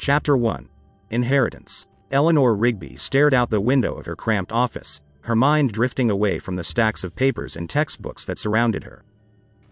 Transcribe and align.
Chapter 0.00 0.34
1 0.34 0.66
Inheritance. 1.10 1.86
Eleanor 2.10 2.54
Rigby 2.54 2.96
stared 2.96 3.34
out 3.34 3.50
the 3.50 3.60
window 3.60 3.96
of 3.96 4.06
her 4.06 4.16
cramped 4.16 4.50
office, 4.50 5.02
her 5.24 5.36
mind 5.36 5.72
drifting 5.72 6.10
away 6.10 6.38
from 6.38 6.56
the 6.56 6.64
stacks 6.64 7.04
of 7.04 7.14
papers 7.14 7.54
and 7.54 7.68
textbooks 7.68 8.24
that 8.24 8.38
surrounded 8.38 8.84
her. 8.84 9.04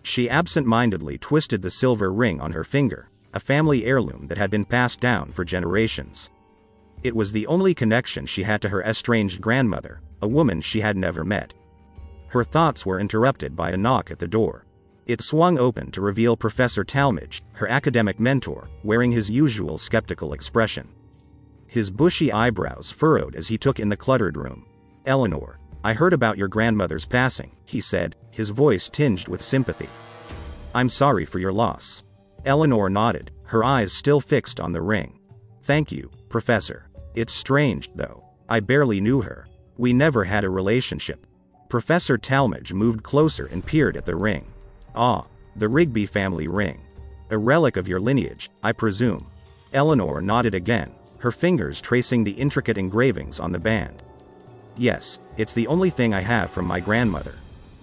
She 0.03 0.29
absent 0.29 0.67
mindedly 0.67 1.17
twisted 1.17 1.62
the 1.62 1.71
silver 1.71 2.12
ring 2.12 2.43
on 2.43 2.53
her 2.53 2.62
finger, 2.62 3.09
a 3.33 3.41
family 3.41 3.87
heirloom 3.87 4.27
that 4.27 4.37
had 4.37 4.51
been 4.51 4.67
passed 4.67 5.01
down 5.01 5.33
for 5.33 5.46
generations. 5.46 6.29
It 7.03 7.17
was 7.17 7.33
the 7.33 7.47
only 7.47 7.73
connection 7.73 8.27
she 8.27 8.43
had 8.43 8.61
to 8.61 8.69
her 8.69 8.83
estranged 8.83 9.41
grandmother, 9.41 10.03
a 10.21 10.29
woman 10.29 10.61
she 10.61 10.83
had 10.83 10.99
never 10.99 11.25
met. 11.25 11.55
Her 12.27 12.45
thoughts 12.45 12.85
were 12.85 13.01
interrupted 13.01 13.57
by 13.57 13.71
a 13.71 13.79
knock 13.79 14.11
at 14.11 14.19
the 14.19 14.29
door. 14.29 14.67
It 15.09 15.22
swung 15.22 15.59
open 15.59 15.90
to 15.93 16.02
reveal 16.02 16.36
Professor 16.36 16.84
Talmage, 16.84 17.40
her 17.52 17.66
academic 17.66 18.20
mentor, 18.20 18.68
wearing 18.84 19.11
his 19.11 19.30
usual 19.30 19.79
skeptical 19.79 20.34
expression. 20.34 20.86
His 21.66 21.90
bushy 21.90 22.30
eyebrows 22.30 22.90
furrowed 22.90 23.35
as 23.35 23.49
he 23.49 23.57
took 23.57 23.80
in 23.80 23.89
the 23.89 23.96
cluttered 23.96 24.36
room. 24.36 24.66
Eleanor, 25.07 25.61
I 25.82 25.94
heard 25.94 26.13
about 26.13 26.36
your 26.36 26.49
grandmother's 26.49 27.07
passing, 27.07 27.57
he 27.64 27.80
said, 27.80 28.16
his 28.30 28.50
voice 28.50 28.90
tinged 28.90 29.29
with 29.29 29.40
sympathy. 29.40 29.89
I'm 30.75 30.90
sorry 30.90 31.25
for 31.25 31.38
your 31.38 31.52
loss. 31.52 32.05
Eleanor 32.44 32.91
nodded, 32.91 33.30
her 33.44 33.64
eyes 33.64 33.94
still 33.94 34.20
fixed 34.20 34.61
on 34.61 34.72
the 34.72 34.83
ring. 34.83 35.20
Thank 35.62 35.91
you, 35.91 36.11
Professor. 36.28 36.91
It's 37.14 37.33
strange, 37.33 37.91
though. 37.94 38.25
I 38.47 38.61
barely 38.61 39.00
knew 39.00 39.22
her. 39.22 39.48
We 39.78 39.94
never 39.94 40.25
had 40.25 40.44
a 40.44 40.50
relationship. 40.50 41.27
Professor 41.70 42.19
Talmage 42.19 42.75
moved 42.75 43.02
closer 43.02 43.47
and 43.47 43.64
peered 43.64 43.97
at 43.97 44.05
the 44.05 44.14
ring. 44.14 44.52
Ah, 44.98 45.25
the 45.55 45.69
Rigby 45.69 46.06
family 46.06 46.48
ring. 46.48 46.80
A 47.30 47.38
relic 47.38 47.77
of 47.77 47.86
your 47.86 48.00
lineage, 48.00 48.50
I 48.64 48.72
presume. 48.72 49.24
Eleanor 49.72 50.20
nodded 50.20 50.56
again, 50.56 50.91
her 51.19 51.30
fingers 51.30 51.80
tracing 51.80 52.24
the 52.24 52.33
intricate 52.33 52.77
engravings 52.77 53.38
on 53.38 53.52
the 53.52 53.61
band. 53.61 54.02
Yes, 54.77 55.20
it's 55.36 55.55
the 55.55 55.68
only 55.68 55.90
thing 55.90 56.14
I 56.14 56.20
have 56.20 56.50
from 56.50 56.64
my 56.64 56.80
grandmother. 56.80 57.36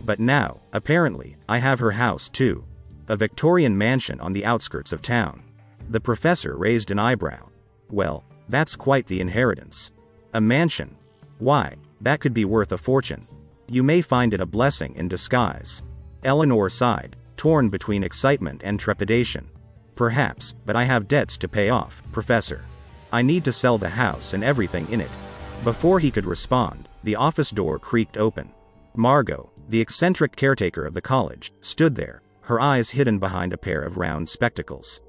But 0.03 0.19
now, 0.19 0.59
apparently, 0.73 1.38
I 1.47 1.59
have 1.59 1.80
her 1.80 1.91
house 1.91 2.27
too. 2.27 2.66
A 3.07 3.16
Victorian 3.16 3.77
mansion 3.77 4.19
on 4.19 4.33
the 4.33 4.45
outskirts 4.45 4.91
of 4.91 5.02
town. 5.02 5.41
The 5.89 6.02
professor 6.02 6.57
raised 6.57 6.91
an 6.91 7.00
eyebrow. 7.00 7.47
Well, 7.89 8.25
that's 8.50 8.75
quite 8.75 9.07
the 9.07 9.22
inheritance. 9.22 9.94
A 10.33 10.41
mansion. 10.41 10.97
Why, 11.39 11.75
that 12.02 12.19
could 12.19 12.33
be 12.33 12.44
worth 12.44 12.73
a 12.73 12.77
fortune. 12.77 13.25
You 13.69 13.83
may 13.83 14.02
find 14.02 14.33
it 14.33 14.41
a 14.41 14.45
blessing 14.45 14.95
in 14.95 15.07
disguise. 15.07 15.81
Eleanor 16.26 16.70
sighed, 16.70 17.16
torn 17.38 17.70
between 17.70 18.04
excitement 18.04 18.62
and 18.64 18.80
trepidation. 18.80 19.48
Perhaps, 19.95 20.56
but 20.66 20.76
I 20.76 20.84
have 20.84 21.08
debts 21.08 21.38
to 21.38 21.48
pay 21.48 21.70
off, 21.70 22.04
Professor. 22.12 22.66
I 23.14 23.22
need 23.22 23.45
to 23.45 23.54
sell 23.54 23.78
the 23.78 23.90
house 23.90 24.34
and 24.34 24.44
everything 24.44 24.90
in 24.92 25.00
it. 25.00 25.12
Before 25.64 26.00
he 26.00 26.12
could 26.12 26.26
respond, 26.26 26.90
the 27.03 27.16
office 27.16 27.52
door 27.52 27.80
creaked 27.80 28.18
open. 28.18 28.50
Margot, 28.96 29.52
the 29.70 29.80
eccentric 29.80 30.36
caretaker 30.36 30.86
of 30.86 30.94
the 30.94 31.02
college, 31.02 31.53
stood 31.62 31.96
there, 31.96 32.22
her 32.42 32.59
eyes 32.59 32.90
hidden 32.90 33.20
behind 33.20 33.53
a 33.53 33.58
pair 33.58 33.81
of 33.81 33.98
round 33.98 34.28
spectacles. 34.28 35.02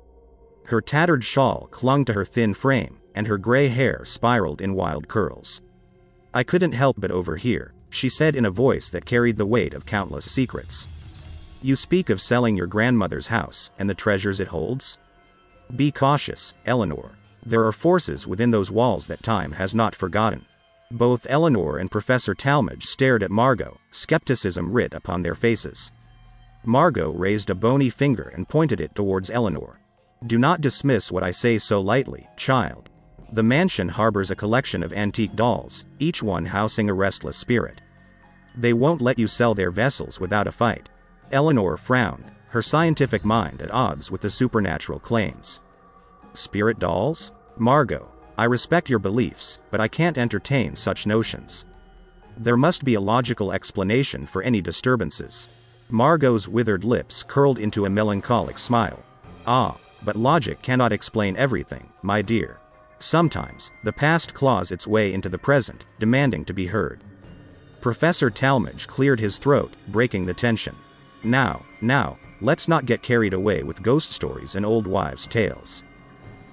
Her 0.64 0.80
tattered 0.80 1.24
shawl 1.24 1.68
clung 1.70 2.04
to 2.04 2.12
her 2.12 2.24
thin 2.24 2.54
frame, 2.54 2.98
and 3.14 3.26
her 3.26 3.38
gray 3.38 3.68
hair 3.68 4.04
spiraled 4.04 4.60
in 4.60 4.74
wild 4.74 5.08
curls. 5.08 5.62
I 6.34 6.42
couldn't 6.42 6.72
help 6.72 6.96
but 6.98 7.10
overhear, 7.10 7.72
she 7.88 8.08
said 8.08 8.36
in 8.36 8.44
a 8.44 8.50
voice 8.50 8.90
that 8.90 9.06
carried 9.06 9.36
the 9.36 9.46
weight 9.46 9.74
of 9.74 9.86
countless 9.86 10.30
secrets. 10.30 10.88
You 11.62 11.74
speak 11.74 12.10
of 12.10 12.20
selling 12.20 12.56
your 12.56 12.66
grandmother's 12.66 13.28
house 13.28 13.70
and 13.78 13.88
the 13.88 13.94
treasures 13.94 14.40
it 14.40 14.48
holds? 14.48 14.98
Be 15.74 15.90
cautious, 15.90 16.54
Eleanor. 16.66 17.12
There 17.44 17.64
are 17.64 17.72
forces 17.72 18.26
within 18.26 18.50
those 18.50 18.70
walls 18.70 19.06
that 19.06 19.22
time 19.22 19.52
has 19.52 19.74
not 19.74 19.94
forgotten. 19.94 20.44
Both 20.90 21.26
Eleanor 21.28 21.78
and 21.78 21.90
Professor 21.90 22.34
Talmage 22.34 22.84
stared 22.84 23.22
at 23.22 23.30
Margot, 23.30 23.80
skepticism 23.90 24.70
writ 24.70 24.94
upon 24.94 25.22
their 25.22 25.34
faces. 25.34 25.90
Margot 26.64 27.10
raised 27.10 27.50
a 27.50 27.54
bony 27.54 27.90
finger 27.90 28.30
and 28.34 28.48
pointed 28.48 28.80
it 28.80 28.94
towards 28.94 29.30
Eleanor. 29.30 29.80
Do 30.26 30.38
not 30.38 30.60
dismiss 30.60 31.10
what 31.10 31.22
I 31.22 31.30
say 31.30 31.58
so 31.58 31.80
lightly, 31.80 32.28
child. 32.36 32.90
The 33.32 33.42
mansion 33.42 33.88
harbors 33.88 34.30
a 34.30 34.36
collection 34.36 34.82
of 34.82 34.92
antique 34.92 35.34
dolls, 35.34 35.84
each 35.98 36.22
one 36.22 36.46
housing 36.46 36.88
a 36.88 36.94
restless 36.94 37.36
spirit. 37.36 37.82
They 38.56 38.72
won't 38.72 39.02
let 39.02 39.18
you 39.18 39.26
sell 39.26 39.54
their 39.54 39.70
vessels 39.70 40.20
without 40.20 40.46
a 40.46 40.52
fight. 40.52 40.88
Eleanor 41.32 41.76
frowned, 41.76 42.30
her 42.48 42.62
scientific 42.62 43.24
mind 43.24 43.60
at 43.60 43.70
odds 43.70 44.10
with 44.10 44.20
the 44.20 44.30
supernatural 44.30 44.98
claims. 44.98 45.60
Spirit 46.34 46.78
dolls? 46.78 47.32
Margot, 47.56 48.08
I 48.38 48.44
respect 48.44 48.90
your 48.90 48.98
beliefs, 48.98 49.58
but 49.70 49.80
I 49.80 49.88
can't 49.88 50.18
entertain 50.18 50.76
such 50.76 51.06
notions. 51.06 51.64
There 52.36 52.56
must 52.56 52.84
be 52.84 52.94
a 52.94 53.00
logical 53.00 53.52
explanation 53.52 54.26
for 54.26 54.42
any 54.42 54.60
disturbances. 54.60 55.48
Margot's 55.88 56.48
withered 56.48 56.84
lips 56.84 57.22
curled 57.22 57.58
into 57.58 57.86
a 57.86 57.90
melancholic 57.90 58.58
smile. 58.58 59.02
Ah, 59.46 59.76
but 60.04 60.16
logic 60.16 60.60
cannot 60.60 60.92
explain 60.92 61.36
everything, 61.36 61.90
my 62.02 62.20
dear. 62.20 62.58
Sometimes, 62.98 63.72
the 63.84 63.92
past 63.92 64.34
claws 64.34 64.70
its 64.70 64.86
way 64.86 65.12
into 65.12 65.28
the 65.28 65.38
present, 65.38 65.86
demanding 65.98 66.44
to 66.44 66.54
be 66.54 66.66
heard. 66.66 67.02
Professor 67.80 68.30
Talmage 68.30 68.86
cleared 68.86 69.20
his 69.20 69.38
throat, 69.38 69.74
breaking 69.88 70.26
the 70.26 70.34
tension. 70.34 70.74
Now, 71.26 71.66
now, 71.80 72.18
let's 72.40 72.68
not 72.68 72.86
get 72.86 73.02
carried 73.02 73.34
away 73.34 73.64
with 73.64 73.82
ghost 73.82 74.12
stories 74.12 74.54
and 74.54 74.64
old 74.64 74.86
wives' 74.86 75.26
tales. 75.26 75.82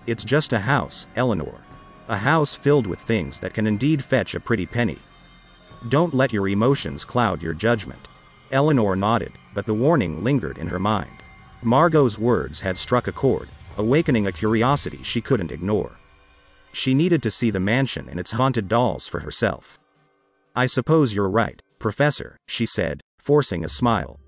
It's 0.08 0.24
just 0.24 0.52
a 0.52 0.58
house, 0.58 1.06
Eleanor. 1.16 1.62
A 2.08 2.18
house 2.18 2.56
filled 2.56 2.88
with 2.88 3.00
things 3.00 3.40
that 3.40 3.54
can 3.54 3.68
indeed 3.68 4.04
fetch 4.04 4.34
a 4.34 4.40
pretty 4.40 4.66
penny. 4.66 4.98
Don't 5.90 6.16
let 6.16 6.34
your 6.34 6.48
emotions 6.48 7.06
cloud 7.06 7.44
your 7.44 7.54
judgment. 7.54 8.08
Eleanor 8.52 8.96
nodded, 8.96 9.34
but 9.54 9.68
the 9.68 9.76
warning 9.76 10.24
lingered 10.24 10.58
in 10.58 10.66
her 10.66 10.80
mind. 10.80 11.22
Margot's 11.62 12.18
words 12.18 12.60
had 12.60 12.76
struck 12.76 13.08
a 13.08 13.12
chord, 13.12 13.50
awakening 13.78 14.26
a 14.26 14.32
curiosity 14.32 15.04
she 15.04 15.22
couldn't 15.22 15.52
ignore. 15.52 15.92
She 16.72 16.96
needed 16.96 17.22
to 17.22 17.32
see 17.32 17.52
the 17.52 17.60
mansion 17.60 18.10
and 18.10 18.20
its 18.20 18.32
haunted 18.32 18.68
dolls 18.68 19.08
for 19.08 19.20
herself. 19.20 19.78
I 20.56 20.66
suppose 20.66 21.14
you're 21.14 21.30
right, 21.30 21.62
Professor, 21.78 22.40
she 22.48 22.66
said, 22.66 23.02
forcing 23.20 23.64
a 23.64 23.70
smile. 23.70 24.20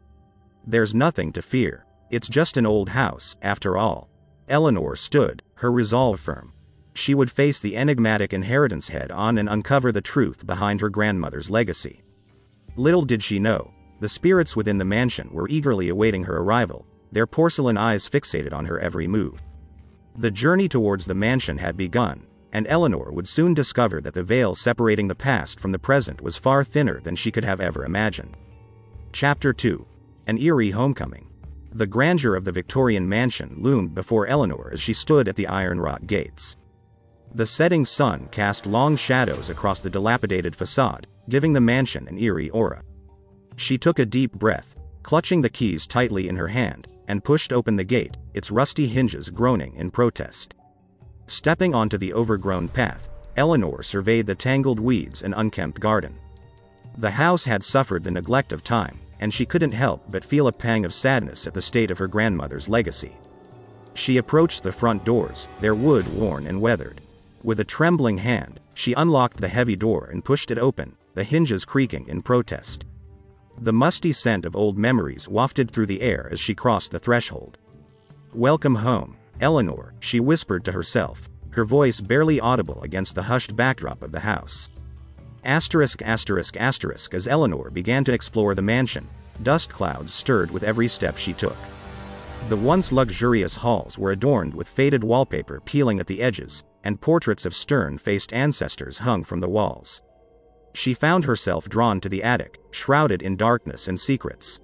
There's 0.66 0.96
nothing 0.96 1.32
to 1.34 1.42
fear. 1.42 1.86
It's 2.12 2.30
just 2.30 2.58
an 2.58 2.66
old 2.66 2.90
house, 2.90 3.38
after 3.42 3.78
all. 3.78 4.10
Eleanor 4.48 4.96
stood, 4.96 5.42
her 5.56 5.72
resolve 5.72 6.20
firm 6.20 6.54
she 6.98 7.14
would 7.14 7.32
face 7.32 7.60
the 7.60 7.76
enigmatic 7.76 8.34
inheritance 8.34 8.88
head 8.90 9.12
on 9.12 9.38
and 9.38 9.50
uncover 9.50 9.92
the 9.92 10.02
truth 10.02 10.46
behind 10.46 10.82
her 10.82 10.90
grandmother's 10.90 11.50
legacy. 11.50 12.04
Little 12.78 13.04
did 13.04 13.24
she 13.24 13.40
know, 13.40 13.72
the 14.00 14.10
spirits 14.10 14.56
within 14.56 14.78
the 14.78 14.86
mansion 14.86 15.30
were 15.32 15.50
eagerly 15.50 15.90
awaiting 15.90 16.24
her 16.24 16.38
arrival, 16.38 16.86
their 17.12 17.28
porcelain 17.28 17.78
eyes 17.78 18.10
fixated 18.10 18.54
on 18.54 18.66
her 18.66 18.80
every 18.80 19.08
move. 19.08 19.42
The 20.18 20.32
journey 20.32 20.70
towards 20.70 21.06
the 21.06 21.14
mansion 21.14 21.58
had 21.58 21.78
begun, 21.78 22.26
and 22.54 22.66
Eleanor 22.68 23.12
would 23.12 23.28
soon 23.28 23.54
discover 23.54 24.00
that 24.02 24.14
the 24.14 24.24
veil 24.24 24.56
separating 24.56 25.08
the 25.08 25.16
past 25.16 25.60
from 25.60 25.72
the 25.72 25.80
present 25.80 26.22
was 26.22 26.38
far 26.38 26.64
thinner 26.64 27.02
than 27.02 27.16
she 27.16 27.32
could 27.32 27.46
have 27.46 27.60
ever 27.60 27.84
imagined. 27.84 28.38
Chapter 29.12 29.54
2 29.54 29.86
An 30.28 30.40
Eerie 30.40 30.72
Homecoming. 30.72 31.28
The 31.72 31.86
grandeur 31.86 32.36
of 32.36 32.46
the 32.46 32.52
Victorian 32.52 33.08
mansion 33.08 33.58
loomed 33.60 33.94
before 33.94 34.26
Eleanor 34.26 34.72
as 34.74 34.82
she 34.82 34.92
stood 34.92 35.28
at 35.28 35.36
the 35.36 35.46
iron 35.46 35.80
wrought 35.80 36.08
gates. 36.08 36.58
The 37.36 37.46
setting 37.46 37.86
sun 37.86 38.30
cast 38.32 38.66
long 38.66 38.96
shadows 38.96 39.52
across 39.52 39.82
the 39.82 39.90
dilapidated 39.92 40.56
facade, 40.56 41.06
giving 41.30 41.54
the 41.54 41.62
mansion 41.62 42.08
an 42.08 42.18
eerie 42.18 42.50
aura. 42.50 42.82
She 43.56 43.78
took 43.78 44.00
a 44.00 44.06
deep 44.06 44.32
breath, 44.34 44.76
clutching 45.04 45.42
the 45.42 45.50
keys 45.50 45.86
tightly 45.86 46.28
in 46.28 46.36
her 46.38 46.48
hand, 46.48 46.88
and 47.08 47.24
pushed 47.24 47.54
open 47.54 47.76
the 47.76 47.84
gate, 47.84 48.18
its 48.34 48.50
rusty 48.50 48.88
hinges 48.88 49.30
groaning 49.30 49.76
in 49.76 49.92
protest. 49.92 50.56
Stepping 51.28 51.76
onto 51.76 52.00
the 52.00 52.14
overgrown 52.14 52.68
path, 52.68 53.10
Eleanor 53.38 53.84
surveyed 53.84 54.26
the 54.26 54.34
tangled 54.34 54.80
weeds 54.80 55.22
and 55.22 55.36
unkempt 55.38 55.80
garden. 55.80 56.18
The 56.98 57.12
house 57.12 57.46
had 57.46 57.64
suffered 57.64 58.04
the 58.04 58.10
neglect 58.10 58.52
of 58.52 58.64
time, 58.64 58.98
and 59.26 59.34
she 59.34 59.44
couldn't 59.44 59.72
help 59.72 60.04
but 60.08 60.24
feel 60.24 60.46
a 60.46 60.52
pang 60.52 60.86
of 60.86 60.94
sadness 60.94 61.48
at 61.48 61.56
the 61.56 61.62
state 61.62 61.90
of 61.90 61.98
her 61.98 62.08
grandmother's 62.08 62.70
legacy. 62.70 63.12
She 63.96 64.18
approached 64.18 64.62
the 64.62 64.72
front 64.72 65.04
doors, 65.04 65.48
their 65.62 65.74
wood 65.74 66.08
worn 66.14 66.46
and 66.46 66.62
weathered. 66.62 67.02
With 67.42 67.60
a 67.60 67.64
trembling 67.64 68.20
hand, 68.20 68.60
she 68.76 68.94
unlocked 68.94 69.38
the 69.38 69.48
heavy 69.48 69.76
door 69.76 70.10
and 70.12 70.24
pushed 70.24 70.52
it 70.52 70.60
open, 70.60 70.96
the 71.16 71.24
hinges 71.24 71.66
creaking 71.66 72.08
in 72.08 72.22
protest. 72.22 72.86
The 73.58 73.74
musty 73.74 74.14
scent 74.14 74.46
of 74.46 74.56
old 74.56 74.78
memories 74.78 75.28
wafted 75.28 75.72
through 75.72 75.88
the 75.88 76.04
air 76.04 76.30
as 76.32 76.40
she 76.40 76.54
crossed 76.54 76.92
the 76.92 77.00
threshold. 77.00 77.58
Welcome 78.32 78.76
home, 78.76 79.18
Eleanor, 79.42 79.96
she 80.00 80.20
whispered 80.20 80.64
to 80.66 80.72
herself, 80.72 81.28
her 81.50 81.66
voice 81.66 82.00
barely 82.00 82.40
audible 82.40 82.80
against 82.84 83.16
the 83.16 83.24
hushed 83.24 83.56
backdrop 83.56 84.04
of 84.04 84.12
the 84.12 84.20
house. 84.20 84.70
Asterisk 85.46 86.02
asterisk 86.02 86.58
asterisk 86.58 87.14
as 87.14 87.28
Eleanor 87.28 87.70
began 87.70 88.04
to 88.06 88.14
explore 88.14 88.56
the 88.56 88.64
mansion, 88.64 89.08
dust 89.44 89.70
clouds 89.70 90.12
stirred 90.12 90.50
with 90.50 90.64
every 90.64 90.88
step 90.88 91.18
she 91.18 91.34
took. 91.34 91.56
The 92.50 92.58
once 92.58 92.92
luxurious 92.92 93.56
halls 93.56 94.00
were 94.00 94.12
adorned 94.12 94.56
with 94.56 94.68
faded 94.68 95.04
wallpaper 95.04 95.62
peeling 95.64 96.00
at 96.00 96.08
the 96.08 96.22
edges, 96.22 96.64
and 96.84 97.00
portraits 97.00 97.46
of 97.46 97.54
stern-faced 97.54 98.34
ancestors 98.34 98.98
hung 98.98 99.24
from 99.24 99.40
the 99.40 99.50
walls. 99.50 100.02
She 100.74 100.96
found 100.96 101.26
herself 101.26 101.70
drawn 101.70 102.02
to 102.02 102.10
the 102.10 102.24
attic, 102.24 102.60
shrouded 102.72 103.22
in 103.22 103.38
darkness 103.38 103.88
and 103.88 104.00
secrets. 104.00 104.60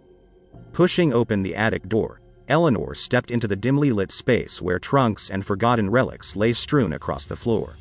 Pushing 0.73 1.13
open 1.13 1.43
the 1.43 1.55
attic 1.55 1.87
door, 1.89 2.21
Eleanor 2.47 2.95
stepped 2.95 3.29
into 3.29 3.47
the 3.47 3.55
dimly 3.55 3.91
lit 3.91 4.11
space 4.11 4.59
where 4.61 4.79
trunks 4.79 5.29
and 5.29 5.45
forgotten 5.45 5.91
relics 5.91 6.35
lay 6.35 6.53
strewn 6.53 6.93
across 6.93 7.27
the 7.27 7.35
floor. 7.35 7.77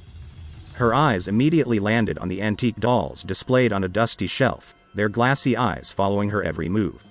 Her 0.81 0.94
eyes 0.94 1.29
immediately 1.29 1.79
landed 1.79 2.17
on 2.17 2.31
the 2.31 2.41
antique 2.41 2.81
dolls 2.81 3.23
displayed 3.23 3.71
on 3.71 3.85
a 3.85 3.88
dusty 3.88 4.27
shelf, 4.27 4.75
their 4.94 5.11
glassy 5.11 5.55
eyes 5.55 5.93
following 5.93 6.31
her 6.31 6.43
every 6.43 6.71
move. 6.71 7.05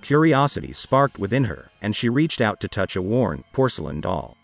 Curiosity 0.00 0.72
sparked 0.72 1.18
within 1.18 1.44
her, 1.44 1.70
and 1.82 1.94
she 1.94 2.08
reached 2.08 2.40
out 2.40 2.60
to 2.60 2.66
touch 2.66 2.96
a 2.96 3.02
worn, 3.02 3.44
porcelain 3.52 4.00
doll. 4.00 4.38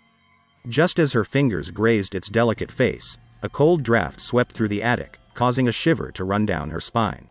Just 0.69 0.99
as 0.99 1.15
her 1.15 1.25
fingers 1.25 1.71
grazed 1.71 2.15
its 2.15 2.29
delicate 2.29 2.71
face, 2.71 3.17
a 3.43 3.49
cold 3.49 3.83
draft 3.83 4.21
swept 4.21 4.53
through 4.53 4.69
the 4.69 4.83
attic, 4.83 5.19
causing 5.33 5.67
a 5.67 5.73
shiver 5.73 6.13
to 6.13 6.25
run 6.25 6.45
down 6.45 6.69
her 6.69 6.83
spine. 6.83 7.31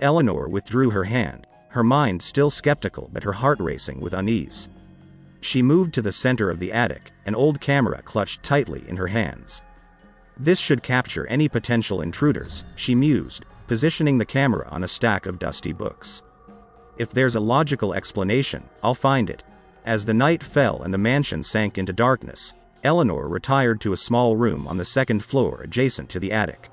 Eleanor 0.00 0.48
withdrew 0.48 0.88
her 0.88 1.04
hand, 1.04 1.46
her 1.68 1.84
mind 1.84 2.22
still 2.22 2.48
skeptical 2.48 3.10
but 3.12 3.24
her 3.24 3.34
heart 3.34 3.60
racing 3.60 4.00
with 4.00 4.14
unease. 4.14 4.70
She 5.42 5.60
moved 5.60 5.92
to 5.92 6.00
the 6.00 6.12
center 6.12 6.48
of 6.48 6.60
the 6.60 6.72
attic, 6.72 7.12
an 7.26 7.34
old 7.34 7.60
camera 7.60 8.00
clutched 8.00 8.42
tightly 8.42 8.88
in 8.88 8.96
her 8.96 9.08
hands. 9.08 9.60
This 10.38 10.58
should 10.58 10.82
capture 10.82 11.26
any 11.26 11.48
potential 11.48 12.02
intruders, 12.02 12.64
she 12.74 12.94
mused, 12.94 13.46
positioning 13.66 14.18
the 14.18 14.24
camera 14.24 14.68
on 14.70 14.84
a 14.84 14.88
stack 14.88 15.26
of 15.26 15.38
dusty 15.38 15.72
books. 15.72 16.22
If 16.98 17.10
there's 17.10 17.34
a 17.34 17.40
logical 17.40 17.94
explanation, 17.94 18.64
I'll 18.82 18.94
find 18.94 19.30
it, 19.30 19.42
as 19.84 20.04
the 20.04 20.14
night 20.14 20.42
fell 20.42 20.82
and 20.82 20.92
the 20.92 20.98
mansion 20.98 21.42
sank 21.42 21.78
into 21.78 21.92
darkness, 21.92 22.52
Eleanor 22.82 23.28
retired 23.28 23.80
to 23.80 23.92
a 23.92 23.96
small 23.96 24.36
room 24.36 24.66
on 24.68 24.76
the 24.76 24.84
second 24.84 25.24
floor 25.24 25.60
adjacent 25.62 26.10
to 26.10 26.20
the 26.20 26.32
attic. 26.32 26.68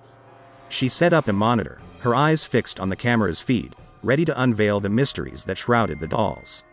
She 0.70 0.90
set 0.90 1.14
up 1.14 1.28
a 1.28 1.34
monitor, 1.34 1.80
her 2.00 2.14
eyes 2.14 2.44
fixed 2.44 2.80
on 2.80 2.90
the 2.90 2.96
camera's 2.96 3.40
feed, 3.40 3.76
ready 4.02 4.26
to 4.26 4.42
unveil 4.42 4.80
the 4.80 4.90
mysteries 4.90 5.46
that 5.46 5.58
shrouded 5.58 6.00
the 6.00 6.08
dolls. 6.08 6.64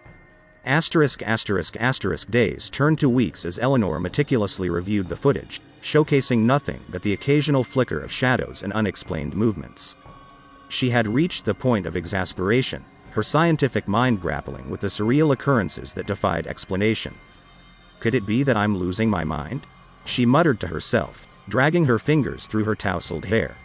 Asterisk 0.65 1.23
asterisk 1.23 1.77
asterisk 1.81 2.31
days 2.31 2.69
turned 2.69 2.99
to 2.99 3.09
weeks 3.09 3.45
as 3.45 3.59
Eleanor 3.59 4.01
meticulously 4.01 4.69
reviewed 4.69 5.09
the 5.09 5.17
footage, 5.17 5.61
showcasing 5.83 6.39
nothing 6.39 6.81
but 6.89 7.03
the 7.03 7.13
occasional 7.13 7.65
flicker 7.65 8.01
of 8.01 8.13
shadows 8.13 8.63
and 8.63 8.73
unexplained 8.73 9.35
movements. 9.35 9.97
She 10.69 10.91
had 10.91 11.09
reached 11.09 11.45
the 11.45 11.55
point 11.55 11.87
of 11.87 11.97
exasperation, 11.97 12.85
her 13.11 13.23
scientific 13.23 13.89
mind 13.89 14.21
grappling 14.21 14.71
with 14.71 14.81
the 14.81 14.87
surreal 14.87 15.33
occurrences 15.33 15.95
that 15.95 16.07
defied 16.07 16.47
explanation. 16.47 17.15
Could 17.99 18.15
it 18.15 18.25
be 18.25 18.43
that 18.45 18.57
I'm 18.57 18.77
losing 18.77 19.11
my 19.11 19.25
mind? 19.25 19.67
She 20.05 20.25
muttered 20.25 20.61
to 20.61 20.69
herself, 20.69 21.27
dragging 21.49 21.85
her 21.85 21.99
fingers 21.99 22.47
through 22.47 22.65
her 22.65 22.75
tousled 22.75 23.25
hair. 23.25 23.57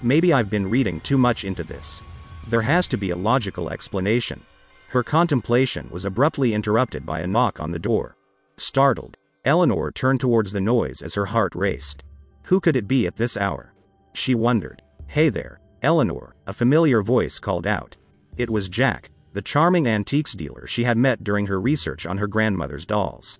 Maybe 0.00 0.32
I've 0.32 0.48
been 0.48 0.70
reading 0.70 1.00
too 1.00 1.18
much 1.18 1.44
into 1.44 1.64
this. 1.64 2.02
There 2.46 2.62
has 2.62 2.86
to 2.88 2.96
be 2.96 3.10
a 3.10 3.16
logical 3.16 3.68
explanation. 3.68 4.42
Her 4.88 5.02
contemplation 5.02 5.90
was 5.90 6.06
abruptly 6.06 6.54
interrupted 6.54 7.04
by 7.04 7.20
a 7.20 7.26
knock 7.26 7.60
on 7.60 7.72
the 7.72 7.78
door. 7.78 8.16
Startled, 8.56 9.17
Eleanor 9.48 9.90
turned 9.90 10.20
towards 10.20 10.52
the 10.52 10.60
noise 10.60 11.00
as 11.00 11.14
her 11.14 11.24
heart 11.24 11.54
raced. 11.54 12.04
Who 12.42 12.60
could 12.60 12.76
it 12.76 12.86
be 12.86 13.06
at 13.06 13.16
this 13.16 13.34
hour? 13.34 13.72
She 14.12 14.34
wondered. 14.34 14.82
Hey 15.06 15.30
there, 15.30 15.58
Eleanor, 15.80 16.36
a 16.46 16.52
familiar 16.52 17.02
voice 17.02 17.38
called 17.38 17.66
out. 17.66 17.96
It 18.36 18.50
was 18.50 18.68
Jack, 18.68 19.10
the 19.32 19.40
charming 19.40 19.86
antiques 19.86 20.34
dealer 20.34 20.66
she 20.66 20.84
had 20.84 20.98
met 20.98 21.24
during 21.24 21.46
her 21.46 21.62
research 21.62 22.04
on 22.04 22.18
her 22.18 22.26
grandmother's 22.26 22.84
dolls. 22.84 23.38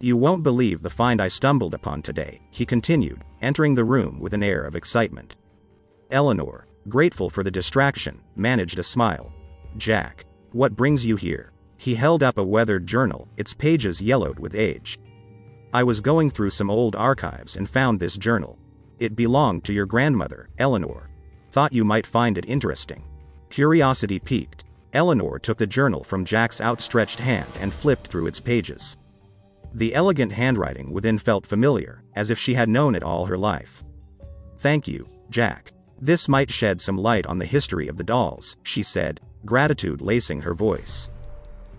You 0.00 0.16
won't 0.16 0.42
believe 0.42 0.82
the 0.82 0.90
find 0.90 1.22
I 1.22 1.28
stumbled 1.28 1.72
upon 1.72 2.02
today, 2.02 2.40
he 2.50 2.66
continued, 2.66 3.22
entering 3.40 3.76
the 3.76 3.84
room 3.84 4.18
with 4.18 4.34
an 4.34 4.42
air 4.42 4.64
of 4.64 4.74
excitement. 4.74 5.36
Eleanor, 6.10 6.66
grateful 6.88 7.30
for 7.30 7.44
the 7.44 7.50
distraction, 7.52 8.20
managed 8.34 8.80
a 8.80 8.82
smile. 8.82 9.32
Jack, 9.76 10.24
what 10.50 10.74
brings 10.74 11.06
you 11.06 11.14
here? 11.14 11.52
He 11.76 11.94
held 11.94 12.24
up 12.24 12.38
a 12.38 12.42
weathered 12.42 12.88
journal, 12.88 13.28
its 13.36 13.54
pages 13.54 14.02
yellowed 14.02 14.40
with 14.40 14.56
age. 14.56 14.98
I 15.72 15.82
was 15.82 16.00
going 16.00 16.30
through 16.30 16.50
some 16.50 16.70
old 16.70 16.96
archives 16.96 17.56
and 17.56 17.68
found 17.68 18.00
this 18.00 18.16
journal. 18.16 18.58
It 18.98 19.14
belonged 19.14 19.64
to 19.64 19.72
your 19.72 19.84
grandmother, 19.84 20.48
Eleanor. 20.58 21.10
Thought 21.50 21.74
you 21.74 21.84
might 21.84 22.06
find 22.06 22.38
it 22.38 22.48
interesting. 22.48 23.04
Curiosity 23.50 24.18
piqued, 24.18 24.64
Eleanor 24.94 25.38
took 25.38 25.58
the 25.58 25.66
journal 25.66 26.02
from 26.02 26.24
Jack's 26.24 26.60
outstretched 26.60 27.20
hand 27.20 27.50
and 27.60 27.72
flipped 27.72 28.06
through 28.06 28.26
its 28.26 28.40
pages. 28.40 28.96
The 29.74 29.94
elegant 29.94 30.32
handwriting 30.32 30.90
within 30.90 31.18
felt 31.18 31.46
familiar, 31.46 32.02
as 32.16 32.30
if 32.30 32.38
she 32.38 32.54
had 32.54 32.70
known 32.70 32.94
it 32.94 33.02
all 33.02 33.26
her 33.26 33.36
life. 33.36 33.84
Thank 34.58 34.88
you, 34.88 35.06
Jack. 35.28 35.72
This 36.00 36.28
might 36.28 36.50
shed 36.50 36.80
some 36.80 36.96
light 36.96 37.26
on 37.26 37.38
the 37.38 37.44
history 37.44 37.88
of 37.88 37.98
the 37.98 38.04
dolls, 38.04 38.56
she 38.62 38.82
said, 38.82 39.20
gratitude 39.44 40.00
lacing 40.00 40.40
her 40.40 40.54
voice. 40.54 41.10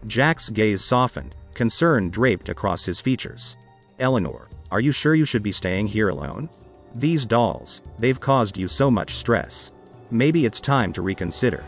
Jack's 0.06 0.50
gaze 0.50 0.84
softened, 0.84 1.34
concern 1.56 2.10
draped 2.10 2.50
across 2.50 2.86
his 2.86 3.02
features. 3.02 3.58
Eleanor, 4.00 4.48
are 4.72 4.80
you 4.80 4.92
sure 4.92 5.16
you 5.16 5.26
should 5.26 5.44
be 5.44 5.52
staying 5.52 5.88
here 5.88 6.10
alone? 6.10 6.48
These 6.96 7.26
dolls, 7.26 7.82
they've 8.00 8.20
caused 8.20 8.58
you 8.58 8.68
so 8.68 8.90
much 8.90 9.16
stress. 9.16 9.72
Maybe 10.10 10.46
it's 10.46 10.62
time 10.62 10.94
to 10.94 11.02
reconsider. 11.02 11.64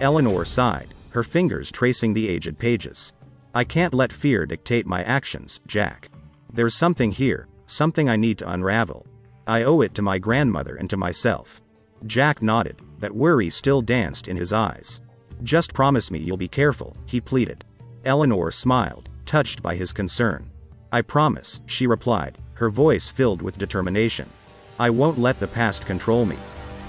Eleanor 0.00 0.44
sighed, 0.44 0.88
her 1.10 1.22
fingers 1.22 1.70
tracing 1.70 2.12
the 2.12 2.28
aged 2.28 2.58
pages. 2.58 3.12
I 3.54 3.64
can't 3.64 3.94
let 3.94 4.12
fear 4.12 4.44
dictate 4.46 4.86
my 4.86 5.02
actions, 5.04 5.60
Jack. 5.66 6.10
There's 6.52 6.74
something 6.74 7.12
here, 7.12 7.48
something 7.66 8.08
I 8.08 8.16
need 8.16 8.38
to 8.38 8.50
unravel. 8.50 9.06
I 9.46 9.62
owe 9.62 9.80
it 9.80 9.94
to 9.94 10.02
my 10.02 10.18
grandmother 10.18 10.76
and 10.76 10.90
to 10.90 10.96
myself. 10.96 11.60
Jack 12.06 12.42
nodded, 12.42 12.82
but 12.98 13.12
worry 13.12 13.48
still 13.48 13.80
danced 13.80 14.28
in 14.28 14.36
his 14.36 14.52
eyes. 14.52 15.00
Just 15.42 15.72
promise 15.72 16.10
me 16.10 16.18
you'll 16.18 16.36
be 16.36 16.48
careful, 16.48 16.96
he 17.06 17.20
pleaded. 17.20 17.64
Eleanor 18.04 18.50
smiled, 18.50 19.08
touched 19.24 19.62
by 19.62 19.74
his 19.74 19.92
concern. 19.92 20.50
I 20.96 21.02
promise, 21.02 21.60
she 21.66 21.86
replied, 21.86 22.38
her 22.54 22.70
voice 22.70 23.06
filled 23.06 23.42
with 23.42 23.58
determination. 23.58 24.30
I 24.78 24.88
won't 24.88 25.18
let 25.18 25.38
the 25.38 25.46
past 25.46 25.84
control 25.84 26.24
me. 26.24 26.38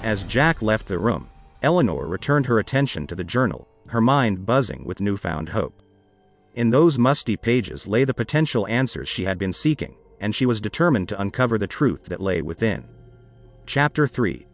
As 0.02 0.24
Jack 0.24 0.62
left 0.62 0.86
the 0.86 0.98
room, 0.98 1.28
Eleanor 1.62 2.06
returned 2.06 2.46
her 2.46 2.58
attention 2.58 3.06
to 3.06 3.14
the 3.14 3.22
journal, 3.22 3.68
her 3.88 4.00
mind 4.00 4.46
buzzing 4.46 4.82
with 4.86 5.02
newfound 5.02 5.50
hope. 5.50 5.82
In 6.54 6.70
those 6.70 6.98
musty 6.98 7.36
pages 7.36 7.86
lay 7.86 8.04
the 8.04 8.14
potential 8.14 8.66
answers 8.68 9.10
she 9.10 9.24
had 9.24 9.36
been 9.36 9.52
seeking, 9.52 9.94
and 10.22 10.34
she 10.34 10.46
was 10.46 10.62
determined 10.62 11.10
to 11.10 11.20
uncover 11.20 11.58
the 11.58 11.66
truth 11.66 12.04
that 12.04 12.22
lay 12.22 12.40
within. 12.40 12.88
Chapter 13.66 14.06
3 14.06 14.46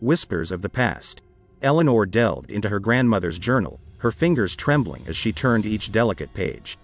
Whispers 0.00 0.50
of 0.50 0.62
the 0.62 0.70
Past. 0.70 1.20
Eleanor 1.60 2.06
delved 2.06 2.50
into 2.50 2.70
her 2.70 2.80
grandmother's 2.80 3.38
journal, 3.38 3.78
her 3.98 4.10
fingers 4.10 4.56
trembling 4.56 5.04
as 5.06 5.18
she 5.18 5.32
turned 5.32 5.66
each 5.66 5.92
delicate 5.92 6.32
page. 6.32 6.78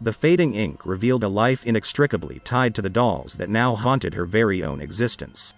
The 0.00 0.12
fading 0.12 0.54
ink 0.54 0.86
revealed 0.86 1.24
a 1.24 1.28
life 1.28 1.66
inextricably 1.66 2.40
tied 2.44 2.74
to 2.76 2.82
the 2.82 2.88
dolls 2.88 3.34
that 3.34 3.50
now 3.50 3.74
haunted 3.74 4.14
her 4.14 4.24
very 4.24 4.62
own 4.62 4.80
existence. 4.80 5.54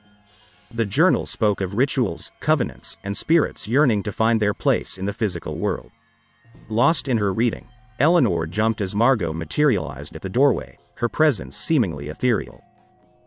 The 0.73 0.87
journal 0.87 1.27
spoke 1.27 1.61
of 1.61 1.75
rituals, 1.75 2.33
covenants, 2.41 2.97
and 3.05 3.17
spirits 3.17 3.69
yearning 3.69 4.03
to 4.05 4.13
find 4.13 4.41
their 4.41 4.55
place 4.55 4.97
in 4.97 5.05
the 5.05 5.13
physical 5.13 5.59
world. 5.59 5.91
Lost 6.69 7.07
in 7.07 7.19
her 7.19 7.35
reading, 7.35 7.69
Eleanor 7.99 8.47
jumped 8.47 8.81
as 8.81 8.95
Margot 8.95 9.35
materialized 9.35 10.17
at 10.17 10.23
the 10.23 10.29
doorway, 10.29 10.79
her 10.95 11.09
presence 11.09 11.57
seemingly 11.57 12.09
ethereal. 12.09 12.63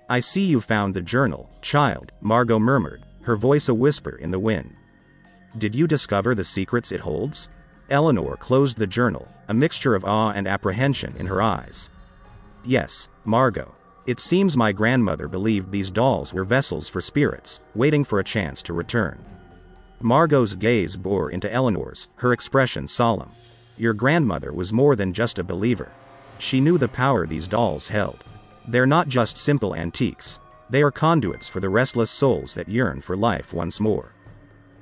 I 0.10 0.20
see 0.20 0.46
you 0.46 0.62
found 0.62 0.94
the 0.94 1.02
journal, 1.02 1.50
child, 1.62 2.12
Margot 2.22 2.60
murmured, 2.60 3.04
her 3.22 3.36
voice 3.36 3.70
a 3.70 3.74
whisper 3.74 4.16
in 4.16 4.32
the 4.32 4.40
wind. 4.40 4.76
Did 5.58 5.76
you 5.76 5.86
discover 5.86 6.34
the 6.34 6.44
secrets 6.44 6.92
it 6.92 7.02
holds? 7.02 7.50
Eleanor 7.90 8.36
closed 8.38 8.78
the 8.78 8.88
journal, 8.88 9.28
a 9.48 9.54
mixture 9.54 9.96
of 9.96 10.06
awe 10.06 10.32
and 10.32 10.48
apprehension 10.48 11.14
in 11.18 11.26
her 11.26 11.42
eyes. 11.42 11.90
Yes, 12.64 13.10
Margot. 13.26 13.76
It 14.06 14.20
seems 14.20 14.58
my 14.58 14.72
grandmother 14.72 15.28
believed 15.28 15.72
these 15.72 15.92
dolls 15.92 16.34
were 16.34 16.44
vessels 16.44 16.90
for 16.90 17.02
spirits, 17.02 17.62
waiting 17.74 18.04
for 18.04 18.20
a 18.20 18.24
chance 18.24 18.62
to 18.64 18.74
return. 18.74 19.24
Margot's 20.02 20.56
gaze 20.56 20.98
bore 20.98 21.32
into 21.32 21.52
Eleanor's, 21.52 22.10
her 22.16 22.34
expression 22.34 22.88
solemn. 22.88 23.32
Your 23.78 23.94
grandmother 23.94 24.52
was 24.52 24.74
more 24.74 24.96
than 24.96 25.14
just 25.14 25.40
a 25.40 25.44
believer. 25.44 25.92
She 26.38 26.60
knew 26.60 26.78
the 26.78 26.90
power 26.90 27.26
these 27.26 27.48
dolls 27.48 27.88
held. 27.88 28.24
They're 28.68 28.86
not 28.86 29.08
just 29.08 29.38
simple 29.38 29.74
antiques, 29.74 30.40
they 30.74 30.82
are 30.82 30.92
conduits 30.92 31.48
for 31.48 31.60
the 31.60 31.70
restless 31.70 32.10
souls 32.10 32.56
that 32.56 32.68
yearn 32.68 33.02
for 33.02 33.16
life 33.16 33.54
once 33.54 33.80
more. 33.80 34.14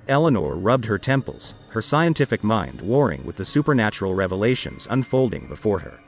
Eleanor 0.07 0.55
rubbed 0.55 0.85
her 0.85 0.97
temples, 0.97 1.55
her 1.69 1.81
scientific 1.81 2.43
mind 2.43 2.81
warring 2.81 3.23
with 3.23 3.35
the 3.35 3.45
supernatural 3.45 4.15
revelations 4.15 4.87
unfolding 4.89 5.47
before 5.47 5.79
her. 5.79 5.99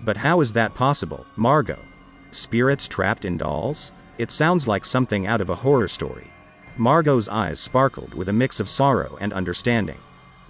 But 0.00 0.18
how 0.18 0.40
is 0.40 0.52
that 0.52 0.74
possible, 0.74 1.26
Margot? 1.36 1.78
Spirits 2.30 2.86
trapped 2.88 3.24
in 3.24 3.36
dolls? 3.38 3.92
It 4.18 4.30
sounds 4.30 4.68
like 4.68 4.84
something 4.84 5.26
out 5.26 5.40
of 5.40 5.50
a 5.50 5.54
horror 5.54 5.88
story. 5.88 6.30
Margot's 6.76 7.28
eyes 7.28 7.60
sparkled 7.60 8.14
with 8.14 8.28
a 8.28 8.32
mix 8.32 8.60
of 8.60 8.68
sorrow 8.68 9.16
and 9.20 9.32
understanding. 9.32 9.98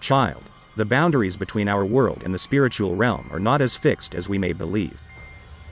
Child, 0.01 0.43
the 0.77 0.85
boundaries 0.85 1.37
between 1.37 1.69
our 1.69 1.85
world 1.85 2.23
and 2.25 2.35
the 2.35 2.39
spiritual 2.39 2.97
realm 2.97 3.29
are 3.31 3.39
not 3.39 3.61
as 3.61 3.77
fixed 3.77 4.15
as 4.15 4.29
we 4.29 4.39
may 4.39 4.53
believe. 4.53 5.01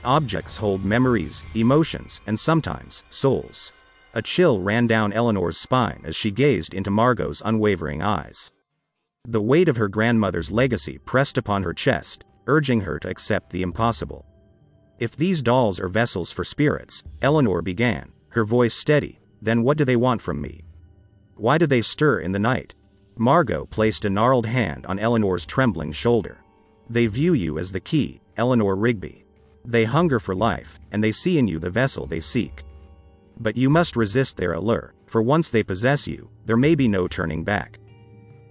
Objects 0.05 0.57
hold 0.57 0.85
memories, 0.85 1.43
emotions, 1.55 2.21
and 2.25 2.39
sometimes, 2.39 3.03
souls. 3.09 3.73
A 4.15 4.21
chill 4.21 4.61
ran 4.61 4.85
down 4.85 5.11
Eleanor's 5.11 5.57
spine 5.57 6.01
as 6.03 6.15
she 6.15 6.29
gazed 6.29 6.73
into 6.75 6.91
Margot's 6.91 7.41
unwavering 7.43 8.03
eyes. 8.03 8.51
The 9.25 9.41
weight 9.41 9.67
of 9.67 9.77
her 9.77 9.87
grandmother's 9.87 10.51
legacy 10.51 10.99
pressed 10.99 11.37
upon 11.37 11.63
her 11.63 11.73
chest, 11.73 12.23
urging 12.45 12.81
her 12.81 12.99
to 12.99 13.09
accept 13.09 13.49
the 13.49 13.63
impossible. 13.63 14.25
If 14.99 15.15
these 15.15 15.41
dolls 15.41 15.79
are 15.79 15.87
vessels 15.87 16.31
for 16.31 16.43
spirits, 16.43 17.03
Eleanor 17.23 17.63
began, 17.63 18.11
her 18.29 18.45
voice 18.45 18.75
steady, 18.75 19.19
then 19.41 19.63
what 19.63 19.77
do 19.77 19.85
they 19.85 19.95
want 19.95 20.21
from 20.21 20.39
me? 20.39 20.61
Why 21.35 21.57
do 21.57 21.65
they 21.65 21.81
stir 21.81 22.19
in 22.19 22.33
the 22.33 22.39
night? 22.39 22.75
Margot 23.17 23.65
placed 23.65 24.05
a 24.05 24.09
gnarled 24.09 24.45
hand 24.45 24.85
on 24.85 24.99
Eleanor's 24.99 25.45
trembling 25.45 25.91
shoulder. 25.91 26.37
They 26.87 27.07
view 27.07 27.33
you 27.33 27.57
as 27.57 27.71
the 27.71 27.79
key, 27.79 28.21
Eleanor 28.37 28.75
Rigby. 28.75 29.25
They 29.65 29.85
hunger 29.85 30.19
for 30.19 30.35
life, 30.35 30.79
and 30.91 31.03
they 31.03 31.11
see 31.11 31.39
in 31.39 31.47
you 31.47 31.57
the 31.57 31.69
vessel 31.71 32.05
they 32.05 32.19
seek. 32.19 32.63
But 33.39 33.57
you 33.57 33.69
must 33.69 33.95
resist 33.95 34.37
their 34.37 34.53
allure, 34.53 34.93
for 35.05 35.21
once 35.21 35.49
they 35.49 35.63
possess 35.63 36.07
you, 36.07 36.29
there 36.45 36.57
may 36.57 36.75
be 36.75 36.87
no 36.87 37.07
turning 37.07 37.43
back. 37.43 37.79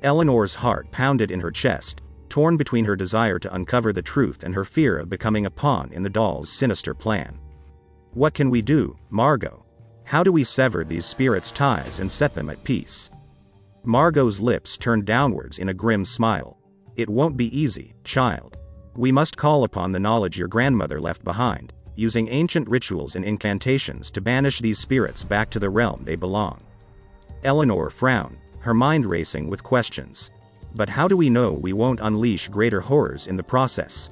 Eleanor's 0.03 0.55
heart 0.55 0.91
pounded 0.91 1.31
in 1.31 1.41
her 1.41 1.51
chest, 1.51 2.03
torn 2.29 2.57
between 2.57 2.85
her 2.85 2.97
desire 2.97 3.39
to 3.39 3.55
uncover 3.55 3.93
the 3.93 4.03
truth 4.03 4.43
and 4.43 4.55
her 4.55 4.65
fear 4.65 4.99
of 4.99 5.09
becoming 5.09 5.47
a 5.47 5.51
pawn 5.51 5.93
in 5.93 6.03
the 6.03 6.11
doll's 6.11 6.51
sinister 6.51 6.95
plan. 6.95 7.39
What 8.15 8.35
can 8.35 8.51
we 8.51 8.63
do, 8.63 8.97
Margot? 9.11 9.65
How 10.05 10.23
do 10.23 10.33
we 10.33 10.45
sever 10.45 10.85
these 10.85 11.07
spirits' 11.07 11.53
ties 11.53 12.01
and 12.01 12.11
set 12.11 12.35
them 12.35 12.51
at 12.51 12.65
peace? 12.65 13.11
Margot's 13.85 14.41
lips 14.41 14.77
turned 14.77 15.05
downwards 15.05 15.59
in 15.59 15.69
a 15.69 15.75
grim 15.75 16.05
smile. 16.05 16.59
It 16.97 17.09
won't 17.09 17.37
be 17.37 17.57
easy, 17.59 17.95
child. 18.05 18.57
We 18.95 19.11
must 19.13 19.37
call 19.37 19.65
upon 19.65 19.93
the 19.93 20.01
knowledge 20.01 20.39
your 20.39 20.49
grandmother 20.49 21.01
left 21.01 21.25
behind, 21.25 21.73
using 21.95 22.29
ancient 22.29 22.69
rituals 22.69 23.17
and 23.17 23.25
incantations 23.25 24.11
to 24.11 24.21
banish 24.21 24.61
these 24.61 24.79
spirits 24.79 25.25
back 25.25 25.51
to 25.51 25.59
the 25.59 25.71
realm 25.71 26.03
they 26.05 26.17
belong. 26.17 26.61
Eleanor 27.45 27.91
frowned, 27.91 28.39
her 28.61 28.75
mind 28.75 29.05
racing 29.05 29.49
with 29.49 29.63
questions. 29.63 30.31
But 30.75 30.89
how 30.89 31.09
do 31.09 31.17
we 31.17 31.29
know 31.29 31.53
we 31.53 31.73
won't 31.73 32.01
unleash 32.01 32.49
greater 32.49 32.81
horrors 32.81 33.27
in 33.27 33.37
the 33.37 33.43
process? 33.43 34.11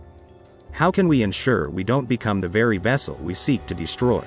How 0.72 0.90
can 0.90 1.08
we 1.08 1.22
ensure 1.22 1.70
we 1.70 1.84
don't 1.84 2.08
become 2.08 2.40
the 2.40 2.48
very 2.48 2.78
vessel 2.78 3.18
we 3.22 3.34
seek 3.34 3.64
to 3.66 3.74
destroy? 3.74 4.24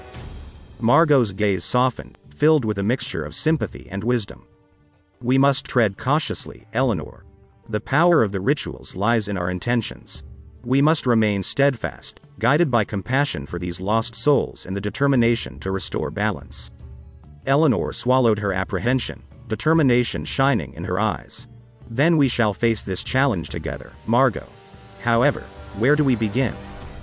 Margot's 0.79 1.31
gaze 1.31 1.63
softened, 1.63 2.17
filled 2.35 2.65
with 2.65 2.79
a 2.79 2.83
mixture 2.83 3.23
of 3.23 3.35
sympathy 3.35 3.87
and 3.91 4.03
wisdom. 4.03 4.45
We 5.21 5.37
must 5.37 5.65
tread 5.65 5.97
cautiously, 5.97 6.65
Eleanor. 6.73 7.23
The 7.69 7.79
power 7.79 8.23
of 8.23 8.31
the 8.31 8.41
rituals 8.41 8.95
lies 8.95 9.27
in 9.27 9.37
our 9.37 9.49
intentions. 9.49 10.23
We 10.65 10.81
must 10.81 11.05
remain 11.05 11.43
steadfast, 11.43 12.19
guided 12.39 12.69
by 12.71 12.83
compassion 12.83 13.45
for 13.45 13.59
these 13.59 13.81
lost 13.81 14.15
souls 14.15 14.65
and 14.65 14.75
the 14.75 14.81
determination 14.81 15.59
to 15.59 15.71
restore 15.71 16.11
balance. 16.11 16.71
Eleanor 17.45 17.93
swallowed 17.93 18.39
her 18.39 18.53
apprehension, 18.53 19.23
determination 19.47 20.25
shining 20.25 20.73
in 20.73 20.83
her 20.83 20.99
eyes. 20.99 21.47
Then 21.89 22.17
we 22.17 22.27
shall 22.27 22.53
face 22.53 22.83
this 22.83 23.03
challenge 23.03 23.49
together, 23.49 23.93
Margot. 24.07 24.47
However, 25.01 25.43
where 25.77 25.95
do 25.95 26.03
we 26.03 26.15
begin? 26.15 26.55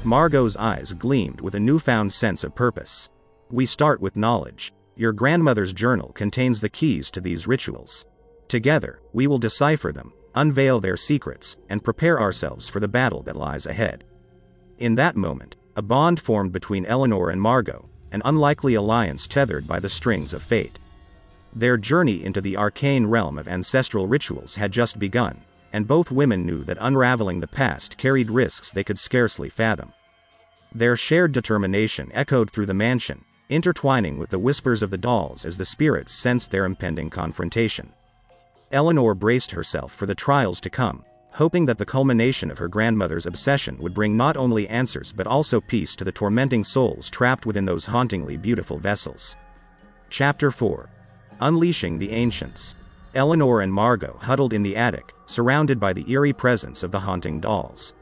Margot's 0.04 0.56
eyes 0.56 0.94
gleamed 0.94 1.40
with 1.40 1.54
a 1.54 1.60
newfound 1.60 2.12
sense 2.12 2.42
of 2.42 2.54
purpose. 2.54 3.10
We 3.50 3.66
start 3.66 4.00
with 4.00 4.16
knowledge. 4.16 4.72
Your 4.96 5.12
grandmother's 5.12 5.72
journal 5.72 6.12
contains 6.12 6.60
the 6.60 6.70
keys 6.70 7.10
to 7.10 7.20
these 7.20 7.46
rituals. 7.46 8.06
Together, 8.48 9.00
we 9.12 9.26
will 9.26 9.38
decipher 9.38 9.92
them, 9.92 10.12
unveil 10.34 10.80
their 10.80 10.96
secrets, 10.96 11.56
and 11.68 11.84
prepare 11.84 12.20
ourselves 12.20 12.68
for 12.68 12.80
the 12.80 12.88
battle 12.88 13.22
that 13.22 13.36
lies 13.36 13.66
ahead. 13.66 14.04
In 14.80 14.94
that 14.94 15.14
moment, 15.14 15.56
a 15.76 15.82
bond 15.82 16.20
formed 16.20 16.52
between 16.52 16.86
Eleanor 16.86 17.28
and 17.28 17.40
Margot, 17.40 17.90
an 18.12 18.22
unlikely 18.24 18.72
alliance 18.72 19.28
tethered 19.28 19.66
by 19.66 19.78
the 19.78 19.90
strings 19.90 20.32
of 20.32 20.42
fate. 20.42 20.78
Their 21.54 21.76
journey 21.76 22.24
into 22.24 22.40
the 22.40 22.56
arcane 22.56 23.06
realm 23.06 23.36
of 23.36 23.46
ancestral 23.46 24.06
rituals 24.06 24.56
had 24.56 24.72
just 24.72 24.98
begun, 24.98 25.42
and 25.70 25.86
both 25.86 26.10
women 26.10 26.46
knew 26.46 26.64
that 26.64 26.78
unraveling 26.80 27.40
the 27.40 27.46
past 27.46 27.98
carried 27.98 28.30
risks 28.30 28.72
they 28.72 28.82
could 28.82 28.98
scarcely 28.98 29.50
fathom. 29.50 29.92
Their 30.74 30.96
shared 30.96 31.32
determination 31.32 32.10
echoed 32.14 32.50
through 32.50 32.66
the 32.66 32.72
mansion, 32.72 33.26
intertwining 33.50 34.16
with 34.16 34.30
the 34.30 34.38
whispers 34.38 34.82
of 34.82 34.90
the 34.90 34.96
dolls 34.96 35.44
as 35.44 35.58
the 35.58 35.66
spirits 35.66 36.12
sensed 36.12 36.50
their 36.50 36.64
impending 36.64 37.10
confrontation. 37.10 37.92
Eleanor 38.72 39.14
braced 39.14 39.50
herself 39.50 39.92
for 39.92 40.06
the 40.06 40.14
trials 40.14 40.58
to 40.62 40.70
come, 40.70 41.04
hoping 41.32 41.66
that 41.66 41.78
the 41.78 41.86
culmination 41.86 42.50
of 42.50 42.58
her 42.58 42.68
grandmother's 42.68 43.26
obsession 43.26 43.76
would 43.78 43.94
bring 43.94 44.16
not 44.16 44.36
only 44.36 44.68
answers 44.68 45.12
but 45.12 45.26
also 45.26 45.60
peace 45.60 45.94
to 45.96 46.04
the 46.04 46.12
tormenting 46.12 46.64
souls 46.64 47.08
trapped 47.10 47.46
within 47.46 47.64
those 47.64 47.86
hauntingly 47.86 48.36
beautiful 48.36 48.78
vessels. 48.78 49.36
Chapter 50.08 50.50
4 50.50 50.90
Unleashing 51.40 51.98
the 51.98 52.10
Ancients. 52.10 52.74
Eleanor 53.14 53.60
and 53.60 53.72
Margot 53.72 54.18
huddled 54.22 54.52
in 54.52 54.62
the 54.62 54.76
attic, 54.76 55.14
surrounded 55.26 55.80
by 55.80 55.92
the 55.92 56.08
eerie 56.10 56.32
presence 56.32 56.82
of 56.82 56.92
the 56.92 57.00
haunting 57.00 57.40
dolls. 57.40 57.94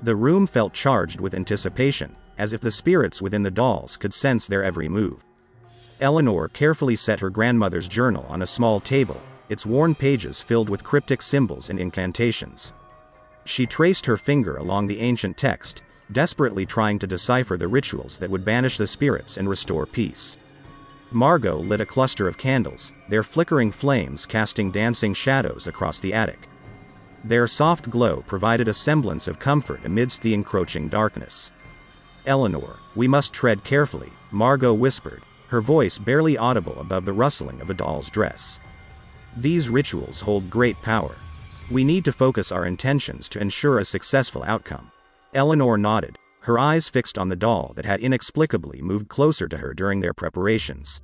The 0.00 0.16
room 0.16 0.46
felt 0.46 0.72
charged 0.72 1.20
with 1.20 1.34
anticipation, 1.34 2.16
as 2.36 2.52
if 2.52 2.60
the 2.60 2.70
spirits 2.70 3.22
within 3.22 3.42
the 3.42 3.50
dolls 3.50 3.96
could 3.96 4.12
sense 4.12 4.46
their 4.46 4.62
every 4.62 4.88
move. 4.88 5.24
Eleanor 6.00 6.48
carefully 6.48 6.96
set 6.96 7.20
her 7.20 7.30
grandmother's 7.30 7.88
journal 7.88 8.26
on 8.28 8.42
a 8.42 8.46
small 8.46 8.80
table, 8.80 9.20
its 9.48 9.66
worn 9.66 9.94
pages 9.94 10.40
filled 10.40 10.68
with 10.68 10.84
cryptic 10.84 11.22
symbols 11.22 11.70
and 11.70 11.78
incantations. 11.78 12.72
She 13.44 13.66
traced 13.66 14.06
her 14.06 14.16
finger 14.16 14.56
along 14.56 14.86
the 14.86 15.00
ancient 15.00 15.36
text, 15.36 15.82
desperately 16.12 16.66
trying 16.66 16.98
to 16.98 17.06
decipher 17.06 17.56
the 17.56 17.68
rituals 17.68 18.18
that 18.18 18.30
would 18.30 18.44
banish 18.44 18.78
the 18.78 18.86
spirits 18.86 19.36
and 19.36 19.48
restore 19.48 19.86
peace. 19.86 20.36
Margot 21.10 21.56
lit 21.56 21.80
a 21.80 21.86
cluster 21.86 22.26
of 22.26 22.38
candles, 22.38 22.92
their 23.08 23.22
flickering 23.22 23.70
flames 23.70 24.26
casting 24.26 24.70
dancing 24.70 25.14
shadows 25.14 25.66
across 25.66 26.00
the 26.00 26.12
attic. 26.12 26.48
Their 27.22 27.46
soft 27.46 27.88
glow 27.88 28.22
provided 28.26 28.68
a 28.68 28.74
semblance 28.74 29.28
of 29.28 29.38
comfort 29.38 29.84
amidst 29.84 30.22
the 30.22 30.34
encroaching 30.34 30.88
darkness. 30.88 31.50
Eleanor, 32.26 32.78
we 32.94 33.06
must 33.06 33.32
tread 33.32 33.64
carefully, 33.64 34.12
Margot 34.30 34.74
whispered, 34.74 35.22
her 35.48 35.60
voice 35.60 35.98
barely 35.98 36.36
audible 36.36 36.78
above 36.80 37.04
the 37.04 37.12
rustling 37.12 37.60
of 37.60 37.70
a 37.70 37.74
doll's 37.74 38.10
dress. 38.10 38.60
These 39.36 39.68
rituals 39.68 40.20
hold 40.20 40.48
great 40.48 40.80
power. 40.82 41.16
We 41.70 41.82
need 41.82 42.04
to 42.04 42.12
focus 42.12 42.52
our 42.52 42.66
intentions 42.66 43.28
to 43.30 43.40
ensure 43.40 43.78
a 43.78 43.84
successful 43.84 44.44
outcome. 44.44 44.92
Eleanor 45.34 45.76
nodded, 45.76 46.18
her 46.40 46.58
eyes 46.58 46.88
fixed 46.88 47.18
on 47.18 47.28
the 47.28 47.36
doll 47.36 47.72
that 47.74 47.86
had 47.86 48.00
inexplicably 48.00 48.80
moved 48.82 49.08
closer 49.08 49.48
to 49.48 49.56
her 49.56 49.74
during 49.74 50.00
their 50.00 50.12
preparations. 50.12 51.00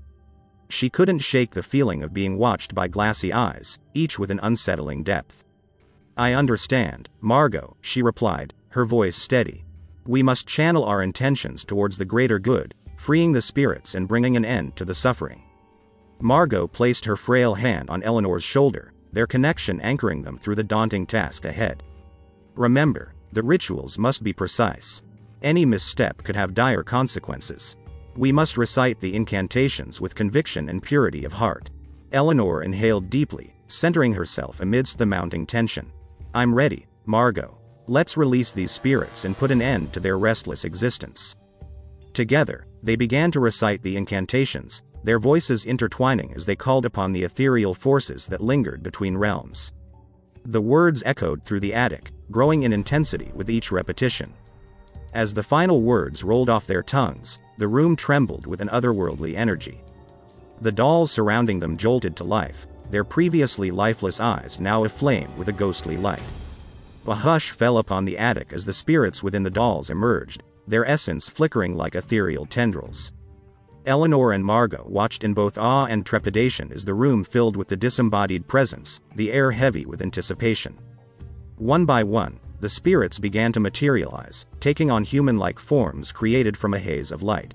She 0.68 0.88
couldn't 0.88 1.20
shake 1.20 1.52
the 1.52 1.62
feeling 1.62 2.02
of 2.02 2.14
being 2.14 2.38
watched 2.38 2.74
by 2.74 2.86
glassy 2.86 3.32
eyes, 3.32 3.80
each 3.94 4.18
with 4.18 4.30
an 4.30 4.38
unsettling 4.42 5.02
depth. 5.02 5.44
I 6.16 6.34
understand, 6.34 7.08
Margot, 7.20 7.76
she 7.80 8.02
replied, 8.02 8.54
her 8.68 8.84
voice 8.84 9.16
steady. 9.16 9.64
We 10.06 10.22
must 10.22 10.46
channel 10.46 10.84
our 10.84 11.02
intentions 11.02 11.64
towards 11.64 11.98
the 11.98 12.04
greater 12.04 12.38
good, 12.38 12.74
freeing 12.96 13.32
the 13.32 13.42
spirits 13.42 13.94
and 13.94 14.06
bringing 14.06 14.36
an 14.36 14.44
end 14.44 14.76
to 14.76 14.84
the 14.84 14.94
suffering. 14.94 15.42
Margot 16.22 16.66
placed 16.66 17.04
her 17.04 17.16
frail 17.16 17.54
hand 17.54 17.88
on 17.90 18.02
Eleanor's 18.02 18.44
shoulder, 18.44 18.92
their 19.12 19.26
connection 19.26 19.80
anchoring 19.80 20.22
them 20.22 20.38
through 20.38 20.54
the 20.54 20.64
daunting 20.64 21.06
task 21.06 21.44
ahead. 21.44 21.82
Remember, 22.54 23.14
the 23.32 23.42
rituals 23.42 23.98
must 23.98 24.22
be 24.22 24.32
precise. 24.32 25.02
Any 25.42 25.64
misstep 25.64 26.22
could 26.22 26.36
have 26.36 26.54
dire 26.54 26.82
consequences. 26.82 27.76
We 28.16 28.32
must 28.32 28.58
recite 28.58 29.00
the 29.00 29.14
incantations 29.14 30.00
with 30.00 30.14
conviction 30.14 30.68
and 30.68 30.82
purity 30.82 31.24
of 31.24 31.32
heart. 31.32 31.70
Eleanor 32.12 32.62
inhaled 32.62 33.08
deeply, 33.08 33.54
centering 33.68 34.12
herself 34.12 34.60
amidst 34.60 34.98
the 34.98 35.06
mounting 35.06 35.46
tension. 35.46 35.90
I'm 36.34 36.54
ready, 36.54 36.86
Margot. 37.06 37.56
Let's 37.86 38.16
release 38.16 38.52
these 38.52 38.72
spirits 38.72 39.24
and 39.24 39.36
put 39.36 39.50
an 39.50 39.62
end 39.62 39.92
to 39.92 40.00
their 40.00 40.18
restless 40.18 40.64
existence. 40.64 41.36
Together, 42.12 42.66
they 42.82 42.96
began 42.96 43.30
to 43.30 43.40
recite 43.40 43.82
the 43.82 43.96
incantations, 43.96 44.82
their 45.04 45.18
voices 45.18 45.64
intertwining 45.64 46.32
as 46.34 46.46
they 46.46 46.56
called 46.56 46.86
upon 46.86 47.12
the 47.12 47.22
ethereal 47.22 47.74
forces 47.74 48.26
that 48.26 48.40
lingered 48.40 48.82
between 48.82 49.16
realms. 49.16 49.72
The 50.44 50.60
words 50.60 51.02
echoed 51.04 51.44
through 51.44 51.60
the 51.60 51.74
attic, 51.74 52.12
growing 52.30 52.62
in 52.62 52.72
intensity 52.72 53.30
with 53.34 53.50
each 53.50 53.72
repetition. 53.72 54.32
As 55.12 55.34
the 55.34 55.42
final 55.42 55.82
words 55.82 56.22
rolled 56.22 56.48
off 56.48 56.66
their 56.66 56.82
tongues, 56.82 57.40
the 57.58 57.68
room 57.68 57.96
trembled 57.96 58.46
with 58.46 58.60
an 58.60 58.68
otherworldly 58.68 59.34
energy. 59.34 59.82
The 60.60 60.72
dolls 60.72 61.10
surrounding 61.10 61.58
them 61.58 61.76
jolted 61.76 62.16
to 62.16 62.24
life, 62.24 62.66
their 62.90 63.04
previously 63.04 63.70
lifeless 63.70 64.20
eyes 64.20 64.58
now 64.60 64.84
aflame 64.84 65.36
with 65.36 65.48
a 65.48 65.52
ghostly 65.52 65.96
light. 65.96 66.22
A 67.06 67.14
hush 67.14 67.50
fell 67.50 67.78
upon 67.78 68.04
the 68.04 68.18
attic 68.18 68.52
as 68.52 68.64
the 68.64 68.74
spirits 68.74 69.22
within 69.22 69.42
the 69.42 69.50
dolls 69.50 69.90
emerged, 69.90 70.42
their 70.66 70.84
essence 70.84 71.28
flickering 71.28 71.76
like 71.76 71.94
ethereal 71.94 72.46
tendrils. 72.46 73.12
Eleanor 73.86 74.32
and 74.32 74.44
Margot 74.44 74.84
watched 74.86 75.24
in 75.24 75.32
both 75.32 75.56
awe 75.56 75.86
and 75.86 76.04
trepidation 76.04 76.70
as 76.72 76.84
the 76.84 76.94
room 76.94 77.24
filled 77.24 77.56
with 77.56 77.68
the 77.68 77.76
disembodied 77.76 78.46
presence, 78.46 79.00
the 79.16 79.32
air 79.32 79.50
heavy 79.50 79.86
with 79.86 80.02
anticipation. 80.02 80.78
One 81.56 81.86
by 81.86 82.02
one, 82.02 82.38
the 82.60 82.68
spirits 82.68 83.18
began 83.18 83.52
to 83.52 83.60
materialize, 83.60 84.46
taking 84.60 84.90
on 84.90 85.02
human-like 85.02 85.58
forms 85.58 86.12
created 86.12 86.56
from 86.56 86.74
a 86.74 86.78
haze 86.78 87.10
of 87.10 87.22
light. 87.22 87.54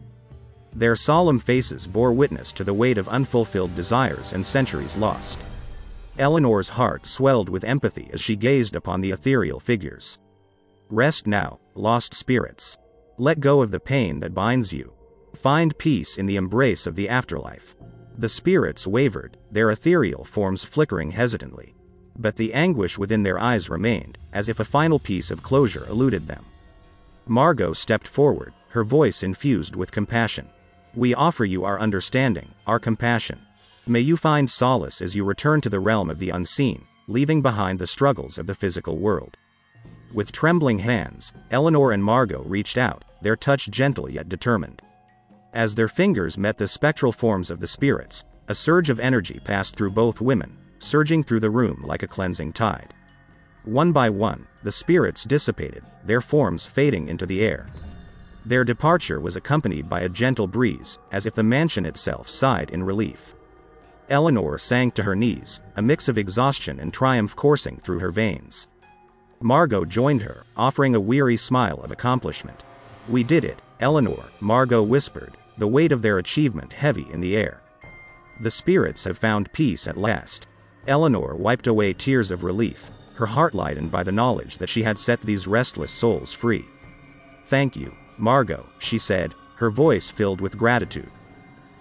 Their 0.74 0.96
solemn 0.96 1.40
faces 1.40 1.86
bore 1.86 2.12
witness 2.12 2.52
to 2.54 2.64
the 2.64 2.74
weight 2.74 2.98
of 2.98 3.08
unfulfilled 3.08 3.76
desires 3.76 4.34
and 4.34 4.44
centuries 4.44 4.98
lost. 4.98 5.40
Eleanor's 6.18 6.70
heart 6.70 7.06
swelled 7.06 7.50
with 7.50 7.64
empathy 7.64 8.10
as 8.12 8.20
she 8.20 8.36
gazed 8.36 8.76
upon 8.76 9.00
the 9.00 9.12
ethereal 9.12 9.60
figures. 9.60 10.18
Rest 10.90 11.28
now, 11.28 11.60
lost 11.76 12.14
spirits. 12.16 12.78
Let 13.18 13.40
go 13.40 13.62
of 13.62 13.72
the 13.72 13.80
pain 13.80 14.20
that 14.22 14.34
binds 14.34 14.74
you. 14.74 14.95
Find 15.36 15.78
peace 15.78 16.18
in 16.18 16.26
the 16.26 16.38
embrace 16.38 16.88
of 16.88 16.96
the 16.96 17.10
afterlife. 17.10 17.76
The 18.18 18.30
spirits 18.30 18.88
wavered, 18.88 19.38
their 19.52 19.70
ethereal 19.70 20.24
forms 20.24 20.64
flickering 20.64 21.12
hesitantly. 21.12 21.76
But 22.18 22.38
the 22.38 22.54
anguish 22.54 22.98
within 22.98 23.24
their 23.24 23.38
eyes 23.38 23.70
remained, 23.70 24.18
as 24.34 24.48
if 24.48 24.60
a 24.60 24.66
final 24.66 24.98
piece 24.98 25.30
of 25.32 25.44
closure 25.44 25.86
eluded 25.88 26.26
them. 26.28 26.46
Margot 27.28 27.74
stepped 27.74 28.08
forward, 28.08 28.54
her 28.70 28.84
voice 28.84 29.24
infused 29.24 29.76
with 29.76 29.92
compassion. 29.92 30.50
We 30.94 31.14
offer 31.14 31.44
you 31.44 31.66
our 31.66 31.80
understanding, 31.80 32.54
our 32.66 32.80
compassion. 32.80 33.42
May 33.86 34.00
you 34.00 34.16
find 34.16 34.50
solace 34.50 35.02
as 35.02 35.16
you 35.16 35.26
return 35.26 35.60
to 35.62 35.70
the 35.70 35.80
realm 35.80 36.10
of 36.10 36.20
the 36.20 36.30
unseen, 36.30 36.88
leaving 37.08 37.42
behind 37.42 37.80
the 37.80 37.88
struggles 37.88 38.38
of 38.38 38.48
the 38.48 38.56
physical 38.56 38.98
world. 38.98 39.38
With 40.14 40.32
trembling 40.32 40.80
hands, 40.80 41.34
Eleanor 41.52 41.92
and 41.92 42.04
Margot 42.04 42.44
reached 42.44 42.78
out, 42.78 43.04
their 43.22 43.36
touch 43.36 43.70
gentle 43.70 44.10
yet 44.10 44.30
determined. 44.30 44.82
As 45.56 45.74
their 45.74 45.88
fingers 45.88 46.38
met 46.38 46.58
the 46.58 46.68
spectral 46.68 47.14
forms 47.14 47.50
of 47.50 47.62
the 47.62 47.68
spirits, 47.68 48.26
a 48.50 48.54
surge 48.54 48.90
of 48.90 49.00
energy 49.00 49.40
passed 49.42 49.78
through 49.78 49.92
both 49.92 50.20
women, 50.20 50.58
surging 50.80 51.24
through 51.24 51.40
the 51.40 51.50
room 51.50 51.82
like 51.86 52.04
a 52.04 52.08
cleansing 52.08 52.52
tide. 52.52 52.94
One 53.64 53.94
by 53.94 54.10
one, 54.10 54.48
the 54.64 54.72
spirits 54.74 55.24
dissipated, 55.24 55.82
their 56.04 56.20
forms 56.20 56.66
fading 56.66 57.08
into 57.08 57.26
the 57.26 57.42
air. 57.42 57.70
Their 58.46 58.66
departure 58.66 59.22
was 59.22 59.38
accompanied 59.38 59.90
by 59.90 60.02
a 60.02 60.10
gentle 60.10 60.46
breeze, 60.46 61.00
as 61.14 61.26
if 61.26 61.36
the 61.36 61.42
mansion 61.42 61.86
itself 61.86 62.30
sighed 62.30 62.72
in 62.72 62.84
relief. 62.84 63.34
Eleanor 64.10 64.58
sank 64.58 64.94
to 64.96 65.04
her 65.04 65.16
knees, 65.16 65.62
a 65.78 65.82
mix 65.82 66.10
of 66.10 66.18
exhaustion 66.18 66.82
and 66.82 66.92
triumph 66.94 67.34
coursing 67.34 67.78
through 67.78 68.00
her 68.00 68.12
veins. 68.12 68.68
Margot 69.40 69.86
joined 69.86 70.24
her, 70.24 70.44
offering 70.58 70.96
a 70.96 71.00
weary 71.00 71.38
smile 71.38 71.80
of 71.82 71.92
accomplishment. 71.92 72.66
We 73.08 73.24
did 73.24 73.46
it, 73.46 73.62
Eleanor, 73.80 74.26
Margot 74.42 74.84
whispered, 74.84 75.38
the 75.58 75.68
weight 75.68 75.92
of 75.92 76.02
their 76.02 76.18
achievement 76.18 76.74
heavy 76.74 77.08
in 77.12 77.22
the 77.22 77.36
air. 77.36 77.62
The 78.42 78.52
spirits 78.52 79.04
have 79.06 79.18
found 79.18 79.54
peace 79.54 79.88
at 79.88 79.98
last. 79.98 80.48
Eleanor 80.88 81.36
wiped 81.36 81.68
away 81.68 81.94
tears 81.94 82.32
of 82.32 82.44
relief, 82.44 82.92
her 83.16 83.26
heart 83.26 83.56
lightened 83.56 83.92
by 83.92 84.04
the 84.04 84.12
knowledge 84.12 84.58
that 84.58 84.70
she 84.70 84.84
had 84.84 85.00
set 85.00 85.22
these 85.22 85.48
restless 85.48 85.92
souls 85.92 86.34
free. 86.34 86.66
Thank 87.46 87.76
you, 87.76 87.96
Margot, 88.18 88.68
she 88.80 88.98
said, 88.98 89.34
her 89.56 89.72
voice 89.72 90.10
filled 90.10 90.42
with 90.42 90.58
gratitude. 90.58 91.10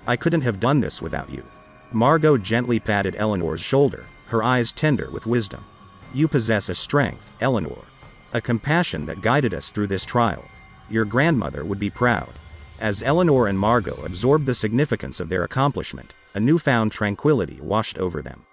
I 0.06 0.16
couldn't 0.16 0.42
have 0.42 0.60
done 0.60 0.80
this 0.80 1.02
without 1.02 1.30
you. 1.30 1.44
Margot 1.92 2.36
gently 2.36 2.78
patted 2.78 3.16
Eleanor's 3.16 3.60
shoulder, 3.60 4.06
her 4.26 4.42
eyes 4.42 4.72
tender 4.72 5.10
with 5.10 5.26
wisdom. 5.26 5.64
You 6.12 6.28
possess 6.28 6.68
a 6.68 6.74
strength, 6.74 7.32
Eleanor. 7.40 7.84
A 8.32 8.40
compassion 8.40 9.06
that 9.06 9.22
guided 9.22 9.54
us 9.54 9.70
through 9.70 9.88
this 9.88 10.04
trial. 10.04 10.44
Your 10.88 11.04
grandmother 11.04 11.64
would 11.64 11.78
be 11.78 11.90
proud. 11.90 12.32
As 12.80 13.02
Eleanor 13.02 13.46
and 13.46 13.58
Margot 13.58 14.02
absorbed 14.04 14.46
the 14.46 14.54
significance 14.54 15.20
of 15.20 15.28
their 15.28 15.44
accomplishment, 15.44 16.14
a 16.34 16.40
newfound 16.40 16.92
tranquility 16.92 17.60
washed 17.60 17.98
over 17.98 18.20
them. 18.20 18.44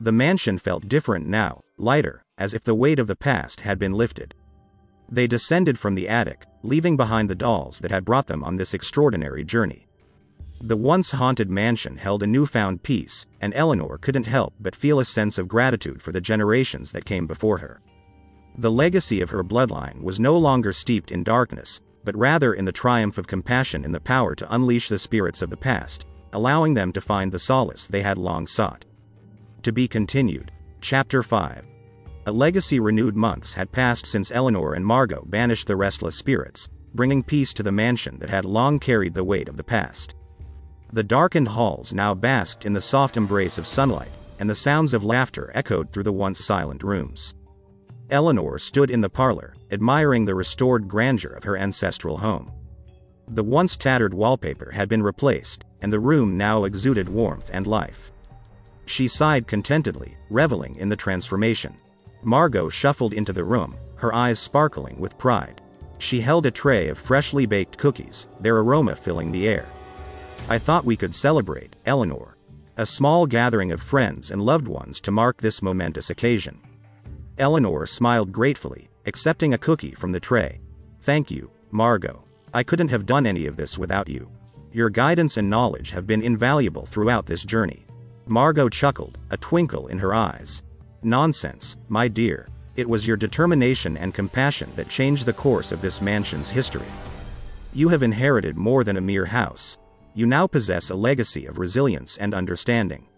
The 0.00 0.12
mansion 0.12 0.58
felt 0.58 0.88
different 0.88 1.26
now, 1.26 1.62
lighter, 1.76 2.24
as 2.38 2.54
if 2.54 2.64
the 2.64 2.74
weight 2.74 2.98
of 2.98 3.06
the 3.06 3.16
past 3.16 3.60
had 3.60 3.78
been 3.78 3.92
lifted. 3.92 4.34
They 5.08 5.26
descended 5.26 5.78
from 5.78 5.94
the 5.94 6.08
attic, 6.08 6.46
leaving 6.62 6.96
behind 6.96 7.28
the 7.28 7.34
dolls 7.34 7.80
that 7.80 7.90
had 7.90 8.06
brought 8.06 8.26
them 8.26 8.42
on 8.42 8.56
this 8.56 8.72
extraordinary 8.72 9.44
journey. 9.44 9.86
The 10.60 10.76
once 10.76 11.10
haunted 11.10 11.50
mansion 11.50 11.98
held 11.98 12.22
a 12.22 12.26
newfound 12.26 12.82
peace, 12.82 13.26
and 13.40 13.52
Eleanor 13.54 13.98
couldn't 13.98 14.26
help 14.26 14.54
but 14.58 14.74
feel 14.74 14.98
a 14.98 15.04
sense 15.04 15.36
of 15.36 15.48
gratitude 15.48 16.00
for 16.00 16.12
the 16.12 16.20
generations 16.20 16.92
that 16.92 17.04
came 17.04 17.26
before 17.26 17.58
her. 17.58 17.82
The 18.56 18.70
legacy 18.70 19.20
of 19.20 19.30
her 19.30 19.44
bloodline 19.44 20.02
was 20.02 20.18
no 20.18 20.38
longer 20.38 20.72
steeped 20.72 21.10
in 21.10 21.24
darkness, 21.24 21.80
but 22.04 22.16
rather 22.16 22.54
in 22.54 22.64
the 22.64 22.72
triumph 22.72 23.18
of 23.18 23.26
compassion 23.26 23.84
and 23.84 23.94
the 23.94 24.00
power 24.00 24.34
to 24.34 24.54
unleash 24.54 24.88
the 24.88 24.98
spirits 24.98 25.42
of 25.42 25.50
the 25.50 25.56
past, 25.56 26.06
allowing 26.32 26.74
them 26.74 26.92
to 26.92 27.00
find 27.00 27.30
the 27.30 27.38
solace 27.38 27.86
they 27.86 28.02
had 28.02 28.18
long 28.18 28.46
sought. 28.46 28.84
To 29.62 29.72
be 29.72 29.86
continued. 29.86 30.50
Chapter 30.80 31.22
5. 31.22 31.64
A 32.26 32.32
legacy 32.32 32.80
renewed 32.80 33.16
months 33.16 33.54
had 33.54 33.72
passed 33.72 34.06
since 34.06 34.30
Eleanor 34.30 34.74
and 34.74 34.86
Margot 34.86 35.24
banished 35.26 35.66
the 35.66 35.76
restless 35.76 36.16
spirits, 36.16 36.68
bringing 36.94 37.22
peace 37.22 37.52
to 37.54 37.62
the 37.62 37.72
mansion 37.72 38.18
that 38.18 38.30
had 38.30 38.44
long 38.44 38.78
carried 38.78 39.14
the 39.14 39.24
weight 39.24 39.48
of 39.48 39.56
the 39.56 39.64
past. 39.64 40.14
The 40.92 41.02
darkened 41.02 41.48
halls 41.48 41.92
now 41.92 42.14
basked 42.14 42.66
in 42.66 42.74
the 42.74 42.80
soft 42.80 43.16
embrace 43.16 43.58
of 43.58 43.66
sunlight, 43.66 44.10
and 44.38 44.48
the 44.48 44.54
sounds 44.54 44.92
of 44.92 45.04
laughter 45.04 45.50
echoed 45.54 45.90
through 45.90 46.02
the 46.02 46.12
once 46.12 46.44
silent 46.44 46.82
rooms. 46.82 47.34
Eleanor 48.10 48.58
stood 48.58 48.90
in 48.90 49.00
the 49.00 49.08
parlor, 49.08 49.54
admiring 49.72 50.26
the 50.26 50.34
restored 50.34 50.86
grandeur 50.86 51.30
of 51.30 51.44
her 51.44 51.56
ancestral 51.56 52.18
home. 52.18 52.52
The 53.28 53.42
once 53.42 53.76
tattered 53.76 54.12
wallpaper 54.12 54.70
had 54.72 54.88
been 54.88 55.02
replaced, 55.02 55.64
and 55.80 55.92
the 55.92 56.00
room 56.00 56.36
now 56.36 56.64
exuded 56.64 57.08
warmth 57.08 57.50
and 57.52 57.66
life. 57.66 58.12
She 58.84 59.08
sighed 59.08 59.46
contentedly, 59.46 60.16
reveling 60.28 60.76
in 60.76 60.88
the 60.88 60.96
transformation. 60.96 61.74
Margot 62.22 62.68
shuffled 62.68 63.14
into 63.14 63.32
the 63.32 63.44
room, 63.44 63.74
her 63.96 64.14
eyes 64.14 64.38
sparkling 64.38 64.98
with 65.00 65.16
pride. 65.18 65.62
She 65.98 66.20
held 66.20 66.46
a 66.46 66.50
tray 66.50 66.88
of 66.88 66.98
freshly 66.98 67.46
baked 67.46 67.78
cookies, 67.78 68.26
their 68.40 68.58
aroma 68.58 68.96
filling 68.96 69.32
the 69.32 69.48
air. 69.48 69.66
I 70.48 70.58
thought 70.58 70.84
we 70.84 70.96
could 70.96 71.14
celebrate, 71.14 71.76
Eleanor. 71.86 72.36
A 72.76 72.84
small 72.84 73.26
gathering 73.26 73.70
of 73.70 73.80
friends 73.80 74.30
and 74.30 74.42
loved 74.42 74.66
ones 74.66 75.00
to 75.02 75.10
mark 75.10 75.40
this 75.40 75.62
momentous 75.62 76.10
occasion. 76.10 76.60
Eleanor 77.38 77.86
smiled 77.86 78.32
gratefully, 78.32 78.88
accepting 79.06 79.54
a 79.54 79.58
cookie 79.58 79.92
from 79.92 80.12
the 80.12 80.20
tray. 80.20 80.60
Thank 81.00 81.30
you, 81.30 81.50
Margot. 81.70 82.24
I 82.54 82.62
couldn't 82.62 82.88
have 82.88 83.06
done 83.06 83.26
any 83.26 83.46
of 83.46 83.56
this 83.56 83.78
without 83.78 84.08
you. 84.08 84.30
Your 84.72 84.90
guidance 84.90 85.36
and 85.36 85.50
knowledge 85.50 85.90
have 85.90 86.06
been 86.06 86.22
invaluable 86.22 86.86
throughout 86.86 87.26
this 87.26 87.44
journey. 87.44 87.86
Margot 88.26 88.68
chuckled, 88.68 89.18
a 89.30 89.36
twinkle 89.36 89.88
in 89.88 89.98
her 89.98 90.14
eyes. 90.14 90.62
Nonsense, 91.02 91.78
my 91.88 92.08
dear. 92.08 92.48
It 92.76 92.88
was 92.88 93.06
your 93.06 93.16
determination 93.16 93.96
and 93.96 94.14
compassion 94.14 94.70
that 94.76 94.88
changed 94.88 95.26
the 95.26 95.32
course 95.32 95.72
of 95.72 95.82
this 95.82 96.00
mansion's 96.00 96.50
history. 96.50 96.86
You 97.74 97.88
have 97.88 98.02
inherited 98.02 98.56
more 98.56 98.84
than 98.84 98.96
a 98.96 99.00
mere 99.00 99.26
house. 99.26 99.78
You 100.14 100.26
now 100.26 100.46
possess 100.46 100.90
a 100.90 100.94
legacy 100.94 101.46
of 101.46 101.58
resilience 101.58 102.16
and 102.18 102.34
understanding. 102.34 103.08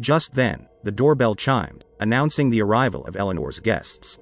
Just 0.00 0.34
then, 0.34 0.68
the 0.82 0.92
doorbell 0.92 1.34
chimed, 1.34 1.84
announcing 2.00 2.50
the 2.50 2.62
arrival 2.62 3.06
of 3.06 3.16
Eleanor's 3.16 3.60
guests. 3.60 4.18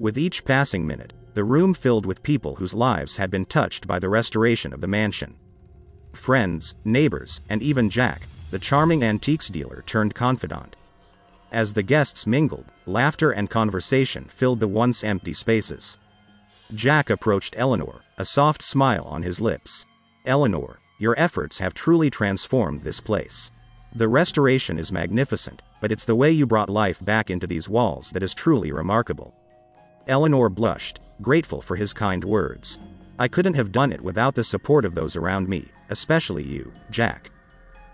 With 0.00 0.16
each 0.16 0.46
passing 0.46 0.86
minute, 0.86 1.12
the 1.34 1.44
room 1.44 1.74
filled 1.74 2.06
with 2.06 2.22
people 2.22 2.54
whose 2.54 2.72
lives 2.72 3.18
had 3.18 3.30
been 3.30 3.44
touched 3.44 3.86
by 3.86 3.98
the 3.98 4.08
restoration 4.08 4.72
of 4.72 4.80
the 4.80 4.88
mansion. 4.88 5.36
Friends, 6.14 6.74
neighbors, 6.86 7.42
and 7.50 7.62
even 7.62 7.90
Jack, 7.90 8.22
the 8.50 8.58
charming 8.58 9.04
antiques 9.04 9.48
dealer 9.48 9.84
turned 9.84 10.14
confidant. 10.14 10.74
As 11.52 11.74
the 11.74 11.82
guests 11.82 12.26
mingled, 12.26 12.64
laughter 12.86 13.30
and 13.30 13.50
conversation 13.50 14.24
filled 14.24 14.60
the 14.60 14.68
once 14.68 15.04
empty 15.04 15.34
spaces. 15.34 15.98
Jack 16.74 17.10
approached 17.10 17.54
Eleanor, 17.58 18.00
a 18.16 18.24
soft 18.24 18.62
smile 18.62 19.04
on 19.04 19.22
his 19.22 19.38
lips. 19.38 19.84
Eleanor, 20.24 20.80
your 20.98 21.14
efforts 21.18 21.58
have 21.58 21.74
truly 21.74 22.08
transformed 22.08 22.84
this 22.84 23.00
place. 23.00 23.52
The 23.94 24.08
restoration 24.08 24.78
is 24.78 24.90
magnificent, 24.90 25.60
but 25.82 25.92
it's 25.92 26.06
the 26.06 26.16
way 26.16 26.30
you 26.30 26.46
brought 26.46 26.70
life 26.70 27.04
back 27.04 27.28
into 27.28 27.46
these 27.46 27.68
walls 27.68 28.12
that 28.12 28.22
is 28.22 28.32
truly 28.32 28.72
remarkable. 28.72 29.34
Eleanor 30.10 30.48
blushed, 30.48 30.98
grateful 31.22 31.62
for 31.62 31.76
his 31.76 31.92
kind 31.92 32.24
words. 32.24 32.80
I 33.16 33.28
couldn't 33.28 33.54
have 33.54 33.70
done 33.70 33.92
it 33.92 34.00
without 34.00 34.34
the 34.34 34.42
support 34.42 34.84
of 34.84 34.96
those 34.96 35.14
around 35.14 35.48
me, 35.48 35.68
especially 35.88 36.42
you, 36.42 36.72
Jack. 36.90 37.30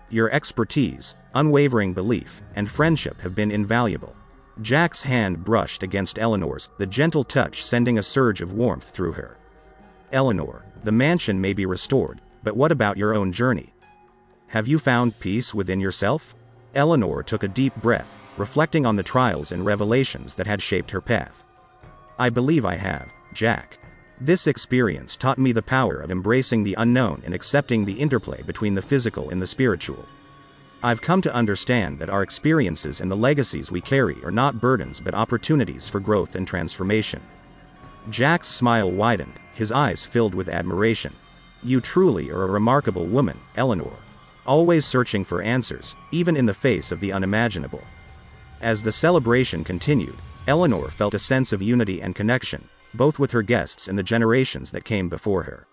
Your 0.09 0.31
expertise, 0.31 1.13
unwavering 1.35 1.93
belief, 1.93 2.41
and 2.55 2.67
friendship 2.71 3.21
have 3.21 3.35
been 3.35 3.51
invaluable. 3.51 4.15
Jack's 4.63 5.03
hand 5.03 5.45
brushed 5.45 5.83
against 5.83 6.17
Eleanor's, 6.17 6.71
the 6.79 6.87
gentle 6.87 7.23
touch 7.23 7.63
sending 7.63 7.99
a 7.99 8.03
surge 8.03 8.41
of 8.41 8.53
warmth 8.53 8.89
through 8.89 9.11
her. 9.11 9.37
Eleanor, 10.11 10.65
the 10.83 10.91
mansion 10.91 11.39
may 11.39 11.53
be 11.53 11.67
restored, 11.67 12.19
but 12.41 12.57
what 12.57 12.71
about 12.71 12.97
your 12.97 13.13
own 13.13 13.31
journey? 13.31 13.75
Have 14.47 14.67
you 14.67 14.79
found 14.79 15.19
peace 15.19 15.53
within 15.53 15.79
yourself? 15.79 16.33
Eleanor 16.73 17.21
took 17.21 17.43
a 17.43 17.47
deep 17.47 17.75
breath, 17.75 18.17
reflecting 18.37 18.87
on 18.87 18.95
the 18.95 19.03
trials 19.03 19.51
and 19.51 19.63
revelations 19.63 20.33
that 20.33 20.47
had 20.47 20.63
shaped 20.63 20.89
her 20.89 21.01
path. 21.01 21.43
I 22.19 22.29
believe 22.29 22.65
I 22.65 22.75
have, 22.75 23.11
Jack. 23.33 23.77
This 24.19 24.47
experience 24.47 25.15
taught 25.15 25.37
me 25.37 25.51
the 25.51 25.61
power 25.61 25.97
of 25.97 26.09
embracing 26.09 26.63
the 26.63 26.73
unknown 26.75 27.21
and 27.23 27.33
accepting 27.35 27.85
the 27.85 27.99
interplay 27.99 28.41
between 28.41 28.73
the 28.73 28.81
physical 28.81 29.29
and 29.29 29.39
the 29.39 29.45
spiritual. 29.45 30.07
I've 30.81 31.01
come 31.01 31.21
to 31.21 31.33
understand 31.33 31.99
that 31.99 32.09
our 32.09 32.23
experiences 32.23 33.01
and 33.01 33.11
the 33.11 33.15
legacies 33.15 33.71
we 33.71 33.81
carry 33.81 34.17
are 34.23 34.31
not 34.31 34.59
burdens 34.59 34.99
but 34.99 35.13
opportunities 35.13 35.87
for 35.87 35.99
growth 35.99 36.35
and 36.35 36.47
transformation. 36.47 37.21
Jack's 38.09 38.47
smile 38.47 38.91
widened, 38.91 39.33
his 39.53 39.71
eyes 39.71 40.03
filled 40.03 40.33
with 40.33 40.49
admiration. 40.49 41.13
You 41.61 41.81
truly 41.81 42.31
are 42.31 42.43
a 42.43 42.47
remarkable 42.51 43.05
woman, 43.05 43.39
Eleanor. 43.55 43.97
Always 44.45 44.85
searching 44.85 45.23
for 45.23 45.41
answers, 45.41 45.95
even 46.11 46.35
in 46.35 46.45
the 46.45 46.53
face 46.53 46.91
of 46.91 46.99
the 46.99 47.11
unimaginable. 47.11 47.83
As 48.61 48.81
the 48.81 48.91
celebration 48.91 49.63
continued, 49.63 50.15
Eleanor 50.47 50.87
felt 50.89 51.13
a 51.13 51.19
sense 51.19 51.51
of 51.51 51.61
unity 51.61 52.01
and 52.01 52.15
connection, 52.15 52.69
both 52.93 53.19
with 53.19 53.31
her 53.31 53.41
guests 53.41 53.89
and 53.89 53.99
the 53.99 54.03
generations 54.03 54.71
that 54.71 54.85
came 54.85 55.09
before 55.09 55.43
her. 55.43 55.67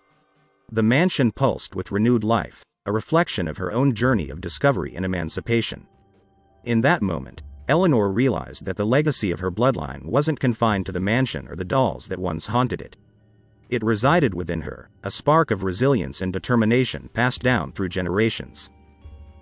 The 0.69 0.83
mansion 0.83 1.31
pulsed 1.31 1.75
with 1.75 1.93
renewed 1.93 2.25
life, 2.25 2.65
a 2.85 2.91
reflection 2.91 3.47
of 3.47 3.57
her 3.57 3.71
own 3.71 3.93
journey 3.95 4.29
of 4.29 4.41
discovery 4.41 4.93
and 4.93 5.05
emancipation. 5.05 5.87
In 6.65 6.81
that 6.81 7.01
moment, 7.01 7.41
Eleanor 7.69 8.11
realized 8.11 8.65
that 8.65 8.75
the 8.75 8.85
legacy 8.85 9.31
of 9.31 9.39
her 9.39 9.49
bloodline 9.49 10.03
wasn't 10.03 10.41
confined 10.41 10.85
to 10.87 10.91
the 10.91 10.99
mansion 10.99 11.47
or 11.47 11.55
the 11.55 11.63
dolls 11.63 12.09
that 12.09 12.19
once 12.19 12.47
haunted 12.47 12.81
it. 12.81 12.97
It 13.69 13.81
resided 13.81 14.33
within 14.33 14.61
her, 14.61 14.89
a 15.03 15.09
spark 15.09 15.51
of 15.51 15.63
resilience 15.63 16.21
and 16.21 16.33
determination 16.33 17.09
passed 17.13 17.41
down 17.41 17.71
through 17.71 17.89
generations. 17.89 18.69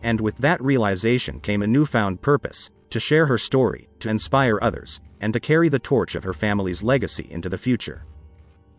And 0.04 0.22
with 0.22 0.38
that 0.38 0.62
realization 0.62 1.40
came 1.40 1.64
a 1.64 1.68
newfound 1.68 2.22
purpose 2.22 2.70
to 2.92 3.00
share 3.00 3.26
her 3.26 3.40
story, 3.40 3.90
to 4.00 4.10
inspire 4.10 4.60
others, 4.62 5.02
and 5.24 5.34
to 5.34 5.40
carry 5.40 5.70
the 5.70 5.80
torch 5.80 6.16
of 6.16 6.26
her 6.26 6.34
family's 6.34 6.84
legacy 6.84 7.26
into 7.32 7.48
the 7.48 7.58
future. 7.58 8.04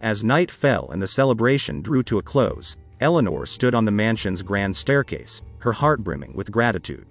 As 0.03 0.23
night 0.23 0.51
fell 0.51 0.91
and 0.91 1.01
the 1.01 1.07
celebration 1.07 1.81
drew 1.81 2.03
to 2.03 2.19
a 2.19 2.23
close, 2.23 2.77
Eleanor 3.01 3.47
stood 3.47 3.75
on 3.75 3.87
the 3.87 3.91
mansion's 3.91 4.43
grand 4.43 4.77
staircase, 4.77 5.41
her 5.61 5.73
heart 5.73 6.05
brimming 6.05 6.35
with 6.35 6.53
gratitude. 6.53 7.07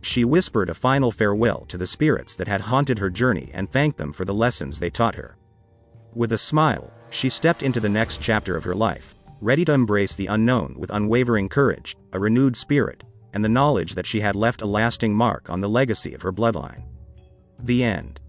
She 0.00 0.24
whispered 0.24 0.70
a 0.70 0.74
final 0.74 1.12
farewell 1.12 1.66
to 1.68 1.76
the 1.76 1.86
spirits 1.86 2.34
that 2.36 2.48
had 2.48 2.62
haunted 2.62 2.98
her 2.98 3.10
journey 3.10 3.50
and 3.52 3.70
thanked 3.70 3.98
them 3.98 4.14
for 4.14 4.24
the 4.24 4.32
lessons 4.32 4.80
they 4.80 4.88
taught 4.88 5.16
her. 5.16 5.36
With 6.14 6.32
a 6.32 6.38
smile, 6.38 6.90
she 7.10 7.28
stepped 7.28 7.62
into 7.62 7.80
the 7.80 7.90
next 7.90 8.22
chapter 8.22 8.56
of 8.56 8.64
her 8.64 8.74
life, 8.74 9.14
ready 9.42 9.66
to 9.66 9.72
embrace 9.74 10.16
the 10.16 10.28
unknown 10.28 10.74
with 10.78 10.90
unwavering 10.90 11.50
courage, 11.50 11.98
a 12.14 12.18
renewed 12.18 12.56
spirit, 12.56 13.04
and 13.34 13.44
the 13.44 13.48
knowledge 13.50 13.94
that 13.94 14.06
she 14.06 14.20
had 14.20 14.34
left 14.34 14.62
a 14.62 14.66
lasting 14.66 15.14
mark 15.14 15.50
on 15.50 15.60
the 15.60 15.68
legacy 15.68 16.14
of 16.14 16.22
her 16.22 16.32
bloodline. 16.32 16.84
The 17.58 17.84
end. 17.84 18.20